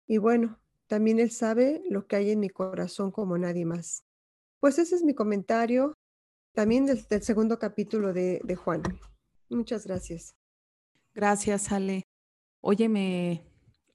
Y 0.06 0.18
bueno, 0.18 0.58
también 0.86 1.18
Él 1.18 1.30
sabe 1.30 1.82
lo 1.90 2.06
que 2.06 2.16
hay 2.16 2.30
en 2.30 2.40
mi 2.40 2.48
corazón 2.48 3.10
como 3.10 3.36
nadie 3.38 3.64
más. 3.64 4.04
Pues 4.60 4.78
ese 4.78 4.96
es 4.96 5.02
mi 5.02 5.14
comentario 5.14 5.94
también 6.52 6.86
del, 6.86 7.22
segundo 7.22 7.58
capítulo 7.58 8.12
de 8.12 8.56
Juan. 8.56 8.82
Muchas 9.48 9.86
gracias. 9.86 10.34
Gracias, 11.14 11.72
Ale. 11.72 12.02
Oye, 12.60 12.88
me, 12.88 13.44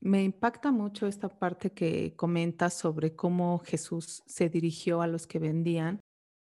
me 0.02 0.24
impacta 0.24 0.72
mucho 0.72 1.06
esta 1.06 1.30
parte 1.30 1.72
que 1.72 2.16
comentas 2.16 2.74
sobre 2.74 3.16
cómo 3.16 3.60
Jesús 3.60 4.24
se 4.26 4.50
dirigió 4.50 5.02
a 5.02 5.08
los 5.08 5.28
que 5.28 5.38
vendían 5.38 6.02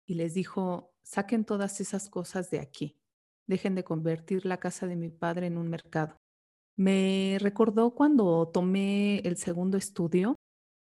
y 0.06 0.14
les 0.14 0.36
dijo, 0.36 0.94
saquen 1.02 1.46
todas 1.46 1.82
esas 1.82 2.10
cosas 2.10 2.52
de 2.52 2.60
aquí, 2.60 2.96
dejen 3.48 3.74
de 3.74 3.84
convertir 3.84 4.46
la 4.46 4.58
casa 4.58 4.86
de 4.86 4.96
mi 4.96 5.10
padre 5.10 5.48
en 5.48 5.58
un 5.58 5.70
mercado. 5.70 6.16
Me 6.80 7.36
recordó 7.42 7.94
cuando 7.94 8.48
tomé 8.54 9.20
el 9.26 9.36
segundo 9.36 9.76
estudio, 9.78 10.38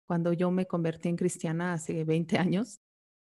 cuando 0.06 0.32
yo 0.32 0.50
me 0.50 0.64
convertí 0.64 1.10
en 1.10 1.16
cristiana 1.16 1.74
hace 1.74 2.04
20 2.04 2.38
años, 2.38 2.78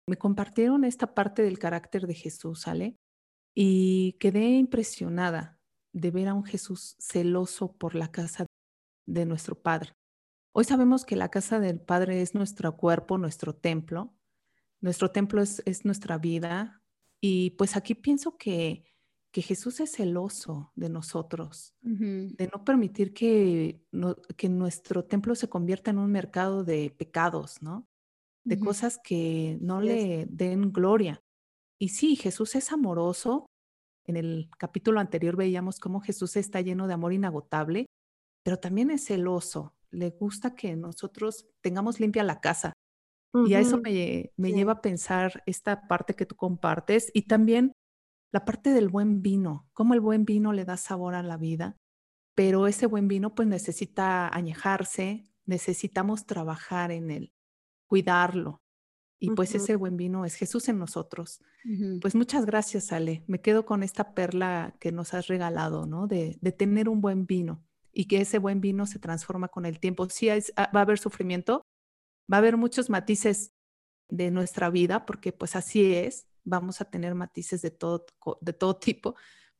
me 0.07 0.15
compartieron 0.15 0.85
esta 0.85 1.13
parte 1.13 1.41
del 1.41 1.59
carácter 1.59 2.07
de 2.07 2.13
Jesús, 2.13 2.61
¿sale? 2.61 2.95
Y 3.53 4.13
quedé 4.13 4.51
impresionada 4.51 5.59
de 5.91 6.11
ver 6.11 6.29
a 6.29 6.35
un 6.35 6.45
Jesús 6.45 6.95
celoso 6.99 7.73
por 7.73 7.95
la 7.95 8.13
casa 8.13 8.45
de 9.05 9.25
nuestro 9.25 9.61
Padre. 9.61 9.91
Hoy 10.53 10.63
sabemos 10.63 11.03
que 11.03 11.17
la 11.17 11.27
casa 11.27 11.59
del 11.59 11.81
Padre 11.81 12.21
es 12.21 12.33
nuestro 12.33 12.77
cuerpo, 12.77 13.17
nuestro 13.17 13.53
templo. 13.53 14.15
Nuestro 14.79 15.11
templo 15.11 15.41
es, 15.41 15.83
nuestra 15.83 16.17
vida. 16.17 16.81
Y 17.19 17.49
pues 17.57 17.75
aquí 17.75 17.93
pienso 17.93 18.37
que, 18.37 18.85
que 19.33 19.41
Jesús 19.41 19.79
es 19.79 19.91
celoso 19.93 20.71
de 20.75 20.89
nosotros, 20.89 21.73
de 21.81 22.49
no 22.53 22.63
permitir 22.63 23.13
que, 23.13 23.81
que 24.37 24.47
nuestro 24.47 25.05
templo 25.05 25.33
se 25.33 25.49
convierta 25.49 25.89
en 25.89 25.97
un 25.97 26.11
mercado 26.11 26.63
de 26.63 26.93
pecados, 26.95 27.61
¿no? 27.61 27.87
De 28.45 28.59
cosas 28.59 28.99
que 29.03 29.57
no 29.59 29.81
le 29.81 30.27
den 30.29 30.71
gloria. 30.71 31.19
Y 31.79 31.89
sí, 31.89 32.15
Jesús 32.15 32.53
es 32.55 32.71
amoroso, 32.71 33.47
en 34.05 34.17
el 34.17 34.49
capítulo 34.57 34.99
anterior 34.99 35.35
veíamos 35.35 35.79
cómo 35.79 35.99
Jesús 35.99 36.35
está 36.35 36.61
lleno 36.61 36.87
de 36.87 36.93
amor 36.93 37.13
inagotable, 37.13 37.87
pero 38.43 38.59
también 38.59 38.91
es 38.91 39.05
celoso. 39.05 39.73
Le 39.89 40.11
gusta 40.11 40.55
que 40.55 40.75
nosotros 40.75 41.47
tengamos 41.61 41.99
limpia 41.99 42.23
la 42.23 42.39
casa. 42.39 42.73
Y 43.47 43.55
a 43.55 43.59
eso 43.59 43.79
me, 43.79 44.31
lleva 44.37 44.73
a 44.73 44.81
pensar 44.81 45.41
esta 45.47 45.87
parte 45.87 46.13
que 46.13 46.27
tú 46.27 46.35
compartes 46.35 47.09
y 47.15 47.23
también 47.23 47.71
la 48.33 48.43
parte 48.43 48.71
del 48.71 48.89
buen 48.89 49.21
vino, 49.21 49.69
cómo 49.71 49.93
el 49.93 50.01
buen 50.01 50.25
vino 50.25 50.51
le 50.51 50.65
da 50.65 50.75
sabor 50.75 51.15
a 51.15 51.23
la 51.23 51.37
vida, 51.37 51.77
pero 52.35 52.67
ese 52.67 52.87
buen 52.87 53.07
vino 53.07 53.35
pues 53.35 53.47
necesita 53.47 54.27
añejarse, 54.27 55.23
necesitamos 55.45 56.25
trabajar 56.25 56.91
en 56.91 57.11
él, 57.11 57.33
cuidarlo, 57.87 58.63
y 59.23 59.29
pues 59.29 59.55
ese 59.55 59.77
buen 59.77 59.95
vino 59.95 60.25
es 60.25 60.35
Jesús 60.35 60.67
en 60.67 60.77
nosotros. 60.77 61.39
Pues 62.01 62.13
muchas 62.13 62.45
gracias, 62.45 62.91
Ale. 62.91 63.23
Me 63.25 63.39
quedo 63.39 63.65
con 63.65 63.81
esta 63.81 64.13
perla 64.13 64.75
que 64.81 64.91
nos 64.91 65.13
has 65.13 65.27
regalado, 65.27 65.85
¿no? 65.85 66.07
De, 66.07 66.37
tener 66.57 66.89
un 66.89 66.99
buen 66.99 67.25
vino 67.25 67.63
y 67.93 68.09
que 68.09 68.19
ese 68.19 68.37
buen 68.37 68.59
vino 68.59 68.85
se 68.85 68.99
transforma 68.99 69.47
con 69.47 69.65
el 69.65 69.79
tiempo. 69.79 70.09
Sí 70.09 70.29
ah, 70.29 70.41
va 70.75 70.81
a 70.81 70.83
haber 70.83 70.99
sufrimiento, 70.99 71.61
va 72.29 72.35
a 72.35 72.39
haber 72.39 72.57
muchos 72.57 72.89
matices 72.89 73.53
de 74.09 74.29
nuestra 74.29 74.69
vida, 74.69 75.05
porque 75.05 75.31
pues 75.31 75.55
así 75.55 75.93
es, 75.93 76.27
vamos 76.43 76.81
a 76.81 76.85
tener 76.85 77.15
matices 77.15 77.61
de 77.61 77.71
todo, 77.71 78.05
de 78.41 78.53
todo 78.53 78.75
tipo, 78.77 79.15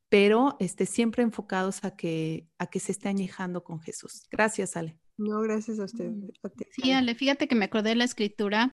pero 0.10 0.56
este, 0.60 0.86
siempre 0.86 1.24
enfocados 1.24 1.84
a 1.84 1.96
que, 1.96 2.48
a 2.58 2.68
que 2.68 2.80
se 2.80 2.92
esté 2.92 3.10
añejando 3.10 3.64
con 3.64 3.80
Jesús. 3.80 4.28
Gracias, 4.30 4.78
Ale. 4.78 4.98
No, 5.18 5.42
gracias 5.42 5.80
a 5.80 5.86
usted. 5.86 6.10
Mm. 6.10 6.30
sí, 6.72 6.92
Ale, 6.92 7.16
fíjate 7.16 7.48
que 7.48 7.56
me 7.56 7.66
acordé 7.66 7.90
de 7.90 7.96
la 7.96 8.04
escritura 8.04 8.72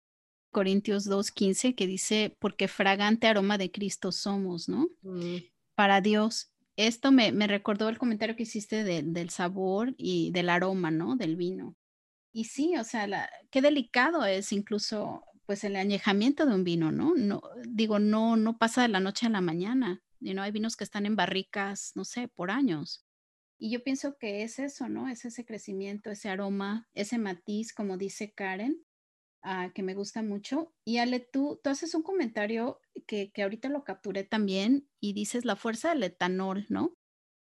Corintios 0.51 1.09
2.15 1.09 1.75
que 1.75 1.87
dice, 1.87 2.33
porque 2.39 2.69
fragante 2.69 3.27
aroma 3.27 3.57
de 3.57 3.71
Cristo 3.71 4.13
somos, 4.13 4.69
¿no? 4.69 4.87
Mm. 5.01 5.37
Para 5.75 5.99
Dios. 5.99 6.51
Esto 6.77 7.11
me, 7.11 7.31
recordó 7.47 7.89
el 7.89 7.97
comentario 7.97 8.37
que 8.37 8.43
hiciste 8.43 8.83
del 8.83 9.29
sabor 9.29 9.93
y 9.97 10.31
del 10.31 10.49
aroma, 10.49 10.91
¿no? 10.91 11.17
Del 11.17 11.35
vino. 11.35 11.75
Y 12.31 12.45
sí, 12.45 12.75
o 12.77 12.83
sea, 12.83 13.29
qué 13.49 13.61
delicado 13.61 14.25
es 14.25 14.51
incluso 14.51 15.23
pues 15.45 15.63
el 15.63 15.75
añejamiento 15.75 16.45
de 16.45 16.55
un 16.55 16.63
vino, 16.63 16.91
¿no? 16.91 17.13
No 17.15 17.41
digo, 17.67 17.99
no 17.99 18.35
no 18.35 18.57
pasa 18.57 18.81
de 18.81 18.87
la 18.87 18.99
noche 18.99 19.27
a 19.27 19.29
la 19.29 19.41
mañana. 19.41 20.01
Y 20.19 20.33
no 20.33 20.41
hay 20.41 20.51
vinos 20.51 20.75
que 20.75 20.83
están 20.83 21.05
en 21.05 21.15
barricas, 21.15 21.91
no 21.95 22.05
sé, 22.05 22.27
por 22.27 22.49
años. 22.49 23.05
Y 23.57 23.71
yo 23.71 23.83
pienso 23.83 24.17
que 24.17 24.43
es 24.43 24.59
eso, 24.59 24.89
¿no? 24.89 25.07
Es 25.07 25.23
ese 25.25 25.45
crecimiento, 25.45 26.09
ese 26.09 26.29
aroma, 26.29 26.89
ese 26.93 27.17
matiz, 27.17 27.73
como 27.73 27.97
dice 27.97 28.33
Karen, 28.33 28.85
que 29.73 29.83
me 29.83 29.93
gusta 29.93 30.23
mucho. 30.23 30.73
Y 30.83 30.97
Ale, 30.97 31.19
tú, 31.19 31.59
tú 31.63 31.69
haces 31.69 31.93
un 31.93 32.01
comentario 32.01 32.81
que, 33.07 33.31
que 33.31 33.43
ahorita 33.43 33.69
lo 33.69 33.83
capturé 33.83 34.23
también 34.23 34.89
y 34.99 35.13
dices 35.13 35.45
la 35.45 35.55
fuerza 35.55 35.89
del 35.89 36.03
etanol, 36.03 36.65
¿no? 36.69 36.95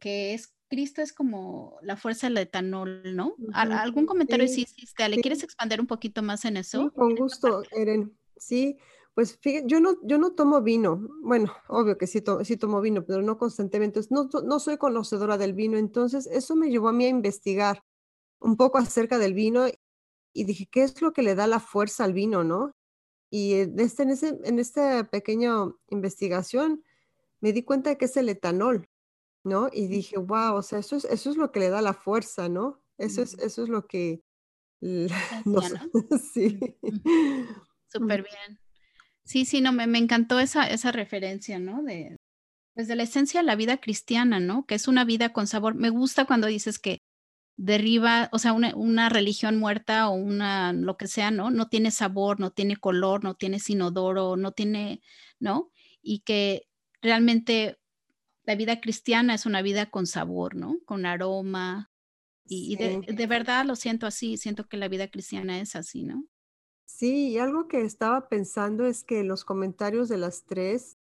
Que 0.01 0.33
es 0.35 0.55
Cristo 0.71 1.03
es 1.03 1.13
como 1.13 1.79
la 1.83 1.97
fuerza 1.97 2.29
del 2.29 2.39
etanol, 2.39 3.03
¿no? 3.17 3.35
¿Algún 3.53 4.07
comentario 4.07 4.47
sí, 4.47 4.63
hiciste? 4.63 5.03
Ale, 5.03 5.21
¿quieres 5.21 5.43
expandir 5.43 5.81
un 5.81 5.89
poquito 5.89 6.23
más 6.23 6.45
en 6.45 6.57
eso? 6.57 6.93
con 6.93 7.17
gusto, 7.17 7.65
Eren. 7.73 8.17
Sí, 8.37 8.79
pues 9.13 9.37
fíjate, 9.37 9.67
yo 9.67 9.81
no, 9.81 9.97
yo 10.05 10.17
no 10.17 10.33
tomo 10.33 10.63
vino. 10.63 11.09
Bueno, 11.23 11.53
obvio 11.67 11.99
que 11.99 12.07
sí, 12.07 12.23
sí 12.45 12.57
tomo 12.57 12.81
vino, 12.81 13.05
pero 13.05 13.21
no 13.21 13.37
constantemente. 13.37 14.01
No, 14.11 14.29
no 14.45 14.61
soy 14.61 14.79
conocedora 14.79 15.37
del 15.37 15.55
vino, 15.55 15.77
entonces 15.77 16.29
eso 16.29 16.55
me 16.55 16.71
llevó 16.71 16.89
a 16.89 16.93
mí 16.93 17.05
a 17.05 17.09
investigar 17.09 17.83
un 18.39 18.57
poco 18.57 18.79
acerca 18.79 19.19
del 19.19 19.35
vino 19.35 19.67
y 20.33 20.45
dije, 20.45 20.69
¿qué 20.71 20.85
es 20.85 21.03
lo 21.03 21.13
que 21.13 21.23
le 21.23 21.35
da 21.35 21.49
la 21.49 21.59
fuerza 21.59 22.05
al 22.05 22.13
vino, 22.13 22.45
no? 22.45 22.77
Y 23.29 23.55
en, 23.55 23.81
este, 23.81 24.05
en, 24.05 24.11
ese, 24.11 24.39
en 24.45 24.61
esta 24.61 25.11
pequeña 25.11 25.53
investigación 25.89 26.85
me 27.41 27.53
di 27.53 27.65
cuenta 27.65 27.91
de 27.91 27.99
que 27.99 28.05
es 28.05 28.17
el 28.17 28.29
etanol, 28.29 28.89
¿no? 29.45 29.69
Y 29.73 29.87
dije, 29.89 30.19
wow, 30.19 30.57
o 30.57 30.63
sea, 30.63 30.79
eso 30.79 30.97
es, 30.97 31.05
eso 31.05 31.31
es 31.31 31.37
lo 31.37 31.53
que 31.53 31.61
le 31.61 31.71
da 31.71 31.83
la 31.83 31.95
fuerza, 31.95 32.49
¿no? 32.49 32.83
Eso 32.99 33.23
es, 33.23 33.35
eso 33.39 33.63
es 33.63 33.69
lo 33.69 33.87
que... 33.87 34.23
No, 35.45 35.61
sí. 36.33 36.59
Súper 37.93 38.23
bien. 38.23 38.59
Sí, 39.25 39.45
sí, 39.45 39.61
no, 39.61 39.73
me, 39.73 39.87
me 39.87 39.99
encantó 39.99 40.41
esa, 40.41 40.67
esa 40.67 40.91
referencia, 40.91 41.59
¿no? 41.59 41.83
De, 41.83 42.17
Pues 42.75 42.89
de 42.89 42.97
la 42.97 43.03
esencia 43.03 43.41
de 43.41 43.47
la 43.47 43.57
vida 43.57 43.79
cristiana, 43.79 44.41
¿no? 44.41 44.65
Que 44.67 44.75
es 44.75 44.89
una 44.89 45.05
vida 45.05 45.33
con 45.33 45.47
sabor. 45.47 45.75
Me 45.75 45.91
gusta 45.91 46.25
cuando 46.25 46.47
dices 46.47 46.79
que 46.79 46.99
derriba, 47.57 48.31
o 48.33 48.39
sea, 48.39 48.55
una, 48.55 48.75
una, 48.75 49.11
religión 49.11 49.59
muerta 49.59 50.09
o 50.09 50.15
una, 50.15 50.73
lo 50.73 50.97
que 50.97 51.07
sea, 51.07 51.31
¿no? 51.31 51.51
No 51.51 51.69
tiene 51.69 51.91
sabor, 51.91 52.41
no 52.41 52.51
tiene 52.53 52.77
color, 52.77 53.23
no 53.23 53.35
tiene 53.35 53.61
sinodoro, 53.61 54.37
no 54.37 54.53
tiene, 54.53 55.03
¿no? 55.39 55.71
Y 56.03 56.21
que 56.21 56.67
realmente 57.03 57.79
la 58.51 58.57
vida 58.57 58.81
cristiana 58.81 59.35
es 59.35 59.47
una 59.47 59.63
vida 59.63 59.91
con 59.91 60.09
sabor, 60.09 60.57
¿no? 60.57 60.81
Con 60.85 61.07
aroma. 61.07 61.89
Y, 62.45 62.75
de, 62.75 63.01
de, 63.01 63.27
verdad 63.29 63.65
lo 63.65 63.77
siento 63.77 64.09
así, 64.09 64.37
siento 64.37 64.67
que 64.67 64.77
la 64.77 64.89
vida 64.89 65.09
cristiana 65.09 65.61
es 65.61 65.77
así, 65.77 66.03
¿no? 66.03 66.25
Sí, 66.85 67.29
y 67.29 67.39
algo 67.39 67.69
que 67.69 67.83
estaba 67.83 68.29
pensando 68.29 68.87
es 68.87 69.05
que 69.05 69.23
los 69.23 69.45
comentarios 69.45 70.09
de 70.09 70.17
las 70.17 70.47
tres 70.47 70.99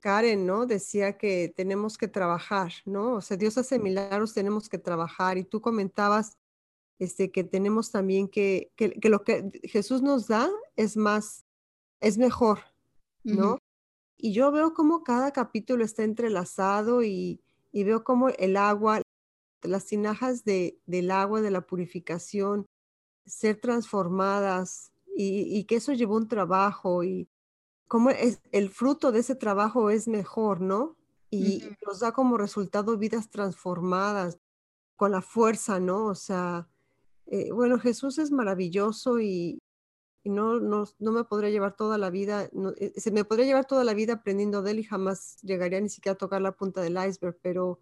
Karen, 0.00 0.46
¿no? 0.46 0.64
Decía 0.64 1.18
que 1.18 1.52
tenemos 1.54 1.98
que 1.98 2.08
trabajar, 2.08 2.72
¿no? 2.86 3.16
O 3.16 3.20
sea, 3.20 3.36
Dios 3.36 3.58
hace 3.58 3.78
milagros, 3.78 4.32
tenemos 4.32 4.70
que 4.70 4.78
trabajar. 4.78 5.36
Y 5.36 5.44
tú 5.44 5.60
comentabas 5.60 6.38
este, 6.98 7.30
que 7.30 7.44
tenemos 7.44 7.90
también 7.90 8.26
que, 8.26 8.72
que, 8.74 8.98
lo 9.10 9.22
que 9.22 9.50
Jesús 9.64 10.00
nos 10.00 10.28
da 10.28 10.48
es 10.76 10.96
más, 10.96 11.44
es 12.00 12.16
mejor, 12.16 12.60
¿no? 13.22 13.58
Y 14.18 14.32
yo 14.32 14.50
veo 14.50 14.74
cómo 14.74 15.02
cada 15.04 15.32
capítulo 15.32 15.84
está 15.84 16.04
entrelazado 16.04 17.02
y, 17.02 17.40
y 17.72 17.84
veo 17.84 18.04
cómo 18.04 18.28
el 18.30 18.56
agua, 18.56 19.02
las 19.62 19.86
tinajas 19.86 20.44
de, 20.44 20.78
del 20.86 21.10
agua, 21.10 21.40
de 21.42 21.50
la 21.50 21.62
purificación, 21.62 22.66
ser 23.26 23.60
transformadas 23.60 24.92
y, 25.16 25.58
y 25.58 25.64
que 25.64 25.76
eso 25.76 25.92
llevó 25.92 26.16
un 26.16 26.28
trabajo 26.28 27.04
y, 27.04 27.28
cómo 27.88 28.10
es, 28.10 28.40
el 28.52 28.70
fruto 28.70 29.12
de 29.12 29.20
ese 29.20 29.34
trabajo 29.34 29.90
es 29.90 30.08
mejor, 30.08 30.60
¿no? 30.60 30.96
Y 31.30 31.62
nos 31.86 32.00
da 32.00 32.12
como 32.12 32.38
resultado 32.38 32.96
vidas 32.96 33.30
transformadas 33.30 34.38
con 34.96 35.12
la 35.12 35.22
fuerza, 35.22 35.80
¿no? 35.80 36.06
O 36.06 36.14
sea, 36.14 36.68
eh, 37.26 37.52
bueno, 37.52 37.78
Jesús 37.78 38.18
es 38.18 38.30
maravilloso 38.30 39.20
y, 39.20 39.58
no, 40.28 40.60
no, 40.60 40.84
no, 40.98 41.12
me 41.12 41.24
podría 41.24 41.50
llevar 41.50 41.76
toda 41.76 41.98
la 41.98 42.10
vida, 42.10 42.48
eh, 42.78 42.92
se 42.96 43.10
me 43.10 43.24
podría 43.24 43.46
llevar 43.46 43.64
toda 43.64 43.84
la 43.84 43.94
vida 43.94 44.14
aprendiendo 44.14 44.62
de 44.62 44.72
él 44.72 44.78
y 44.80 44.84
jamás 44.84 45.36
llegaría 45.42 45.80
ni 45.80 45.88
siquiera 45.88 46.14
a 46.14 46.18
tocar 46.18 46.42
la 46.42 46.52
punta 46.52 46.80
del 46.80 46.96
iceberg, 46.96 47.38
pero 47.42 47.80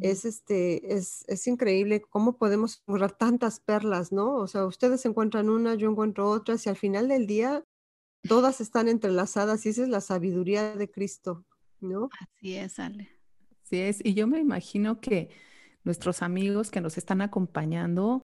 es, 0.00 0.24
este, 0.24 0.94
es, 0.94 1.24
es 1.28 1.46
increíble 1.46 2.02
cómo 2.02 2.36
podemos 2.36 2.82
encontrar 2.86 3.12
tantas 3.12 3.60
perlas, 3.60 4.12
¿no? 4.12 4.34
O 4.34 4.46
sea, 4.46 4.66
ustedes 4.66 5.04
encuentran 5.06 5.48
una, 5.48 5.74
yo 5.74 5.90
encuentro 5.90 6.28
otras 6.30 6.66
y 6.66 6.68
al 6.68 6.76
final 6.76 7.08
del 7.08 7.26
día 7.26 7.64
todas 8.26 8.60
están 8.60 8.88
entrelazadas 8.88 9.64
y 9.66 9.70
esa 9.70 9.82
es 9.82 9.88
la 9.88 10.00
sabiduría 10.00 10.76
de 10.76 10.90
Cristo, 10.90 11.44
¿no? 11.80 12.08
Así 12.20 12.54
es, 12.56 12.78
Ale. 12.78 13.08
Así 13.64 13.78
es, 13.80 14.04
y 14.04 14.14
yo 14.14 14.26
me 14.26 14.38
imagino 14.38 15.00
que 15.00 15.30
nuestros 15.84 16.22
amigos 16.22 16.70
que 16.70 16.80
nos 16.80 16.98
están 16.98 17.20
acompañando 17.20 18.22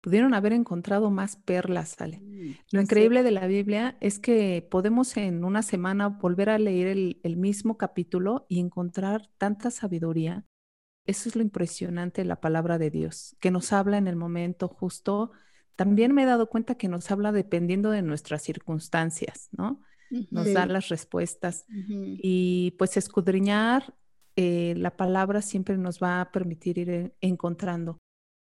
pudieron 0.00 0.34
haber 0.34 0.52
encontrado 0.52 1.10
más 1.10 1.36
perlas, 1.36 2.00
Ale. 2.00 2.22
Lo 2.70 2.80
increíble 2.80 3.22
de 3.22 3.30
la 3.30 3.46
Biblia 3.46 3.96
es 4.00 4.18
que 4.18 4.66
podemos 4.70 5.16
en 5.16 5.44
una 5.44 5.62
semana 5.62 6.08
volver 6.08 6.50
a 6.50 6.58
leer 6.58 6.88
el, 6.88 7.20
el 7.22 7.36
mismo 7.36 7.76
capítulo 7.76 8.46
y 8.48 8.60
encontrar 8.60 9.28
tanta 9.38 9.70
sabiduría. 9.70 10.44
Eso 11.06 11.28
es 11.28 11.36
lo 11.36 11.42
impresionante 11.42 12.22
de 12.22 12.28
la 12.28 12.40
palabra 12.40 12.78
de 12.78 12.90
Dios, 12.90 13.36
que 13.40 13.50
nos 13.50 13.72
habla 13.72 13.98
en 13.98 14.08
el 14.08 14.16
momento 14.16 14.68
justo 14.68 15.32
también 15.80 16.12
me 16.12 16.24
he 16.24 16.26
dado 16.26 16.50
cuenta 16.50 16.74
que 16.74 16.88
nos 16.88 17.10
habla 17.10 17.32
dependiendo 17.32 17.90
de 17.90 18.02
nuestras 18.02 18.42
circunstancias, 18.42 19.48
¿no? 19.50 19.80
Nos 20.30 20.52
da 20.52 20.66
las 20.66 20.90
respuestas. 20.90 21.64
Y 22.22 22.72
pues 22.72 22.98
escudriñar 22.98 23.94
eh, 24.36 24.74
la 24.76 24.94
palabra 24.94 25.40
siempre 25.40 25.78
nos 25.78 25.98
va 25.98 26.20
a 26.20 26.32
permitir 26.32 26.76
ir 26.76 27.14
encontrando. 27.22 27.96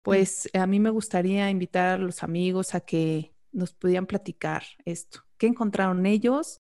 Pues 0.07 0.49
a 0.55 0.69
mí 0.69 0.79
me 0.79 0.91
gustaría 0.91 1.51
invitar 1.51 1.99
a 1.99 1.99
los 1.99 2.23
amigos 2.23 2.77
a 2.77 2.81
que 2.81 3.35
nos 3.51 3.75
pudieran 3.75 4.07
platicar 4.07 4.63
esto. 4.85 5.25
¿Qué 5.37 5.49
encontraron 5.49 6.07
ellos? 6.07 6.61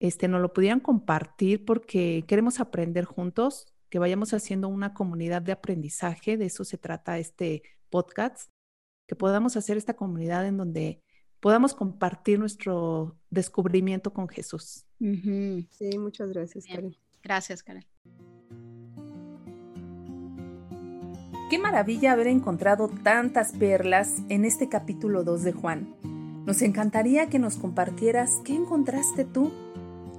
Este, 0.00 0.26
nos 0.26 0.42
lo 0.42 0.52
pudieran 0.52 0.80
compartir 0.80 1.64
porque 1.64 2.24
queremos 2.26 2.58
aprender 2.58 3.04
juntos, 3.04 3.72
que 3.90 4.00
vayamos 4.00 4.34
haciendo 4.34 4.66
una 4.66 4.92
comunidad 4.92 5.40
de 5.40 5.52
aprendizaje. 5.52 6.36
De 6.36 6.46
eso 6.46 6.64
se 6.64 6.78
trata 6.78 7.20
este 7.20 7.62
podcast 7.90 8.50
que 9.06 9.14
podamos 9.14 9.56
hacer 9.56 9.76
esta 9.76 9.94
comunidad 9.94 10.44
en 10.44 10.56
donde 10.56 11.00
podamos 11.38 11.74
compartir 11.74 12.40
nuestro 12.40 13.16
descubrimiento 13.30 14.12
con 14.12 14.28
Jesús. 14.28 14.84
Sí, 14.98 15.96
muchas 15.96 16.30
gracias, 16.30 16.66
Karen. 16.66 16.96
Gracias, 17.22 17.62
Karen. 17.62 17.86
Qué 21.50 21.58
maravilla 21.58 22.12
haber 22.12 22.28
encontrado 22.28 22.88
tantas 22.88 23.50
perlas 23.50 24.22
en 24.28 24.44
este 24.44 24.68
capítulo 24.68 25.24
2 25.24 25.42
de 25.42 25.50
Juan. 25.50 25.96
Nos 26.46 26.62
encantaría 26.62 27.26
que 27.26 27.40
nos 27.40 27.56
compartieras 27.56 28.38
qué 28.44 28.54
encontraste 28.54 29.24
tú. 29.24 29.50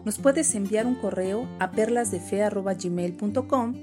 Nos 0.03 0.19
puedes 0.19 0.53
enviar 0.55 0.85
un 0.85 0.95
correo 0.95 1.47
a 1.59 1.71
perlasdefe.gmail.com 1.71 3.75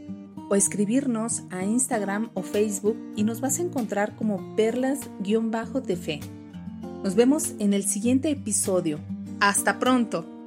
o 0.51 0.55
escribirnos 0.55 1.45
a 1.49 1.65
Instagram 1.65 2.29
o 2.35 2.43
Facebook 2.43 2.99
y 3.17 3.25
nos 3.25 3.41
vas 3.41 3.59
a 3.59 3.63
encontrar 3.63 4.15
como 4.15 4.55
perlas-de 4.55 5.97
fe. 5.97 6.21
Nos 7.03 7.15
vemos 7.15 7.55
en 7.59 7.73
el 7.73 7.85
siguiente 7.85 8.29
episodio. 8.29 9.01
Hasta 9.41 9.79
pronto. 9.79 10.38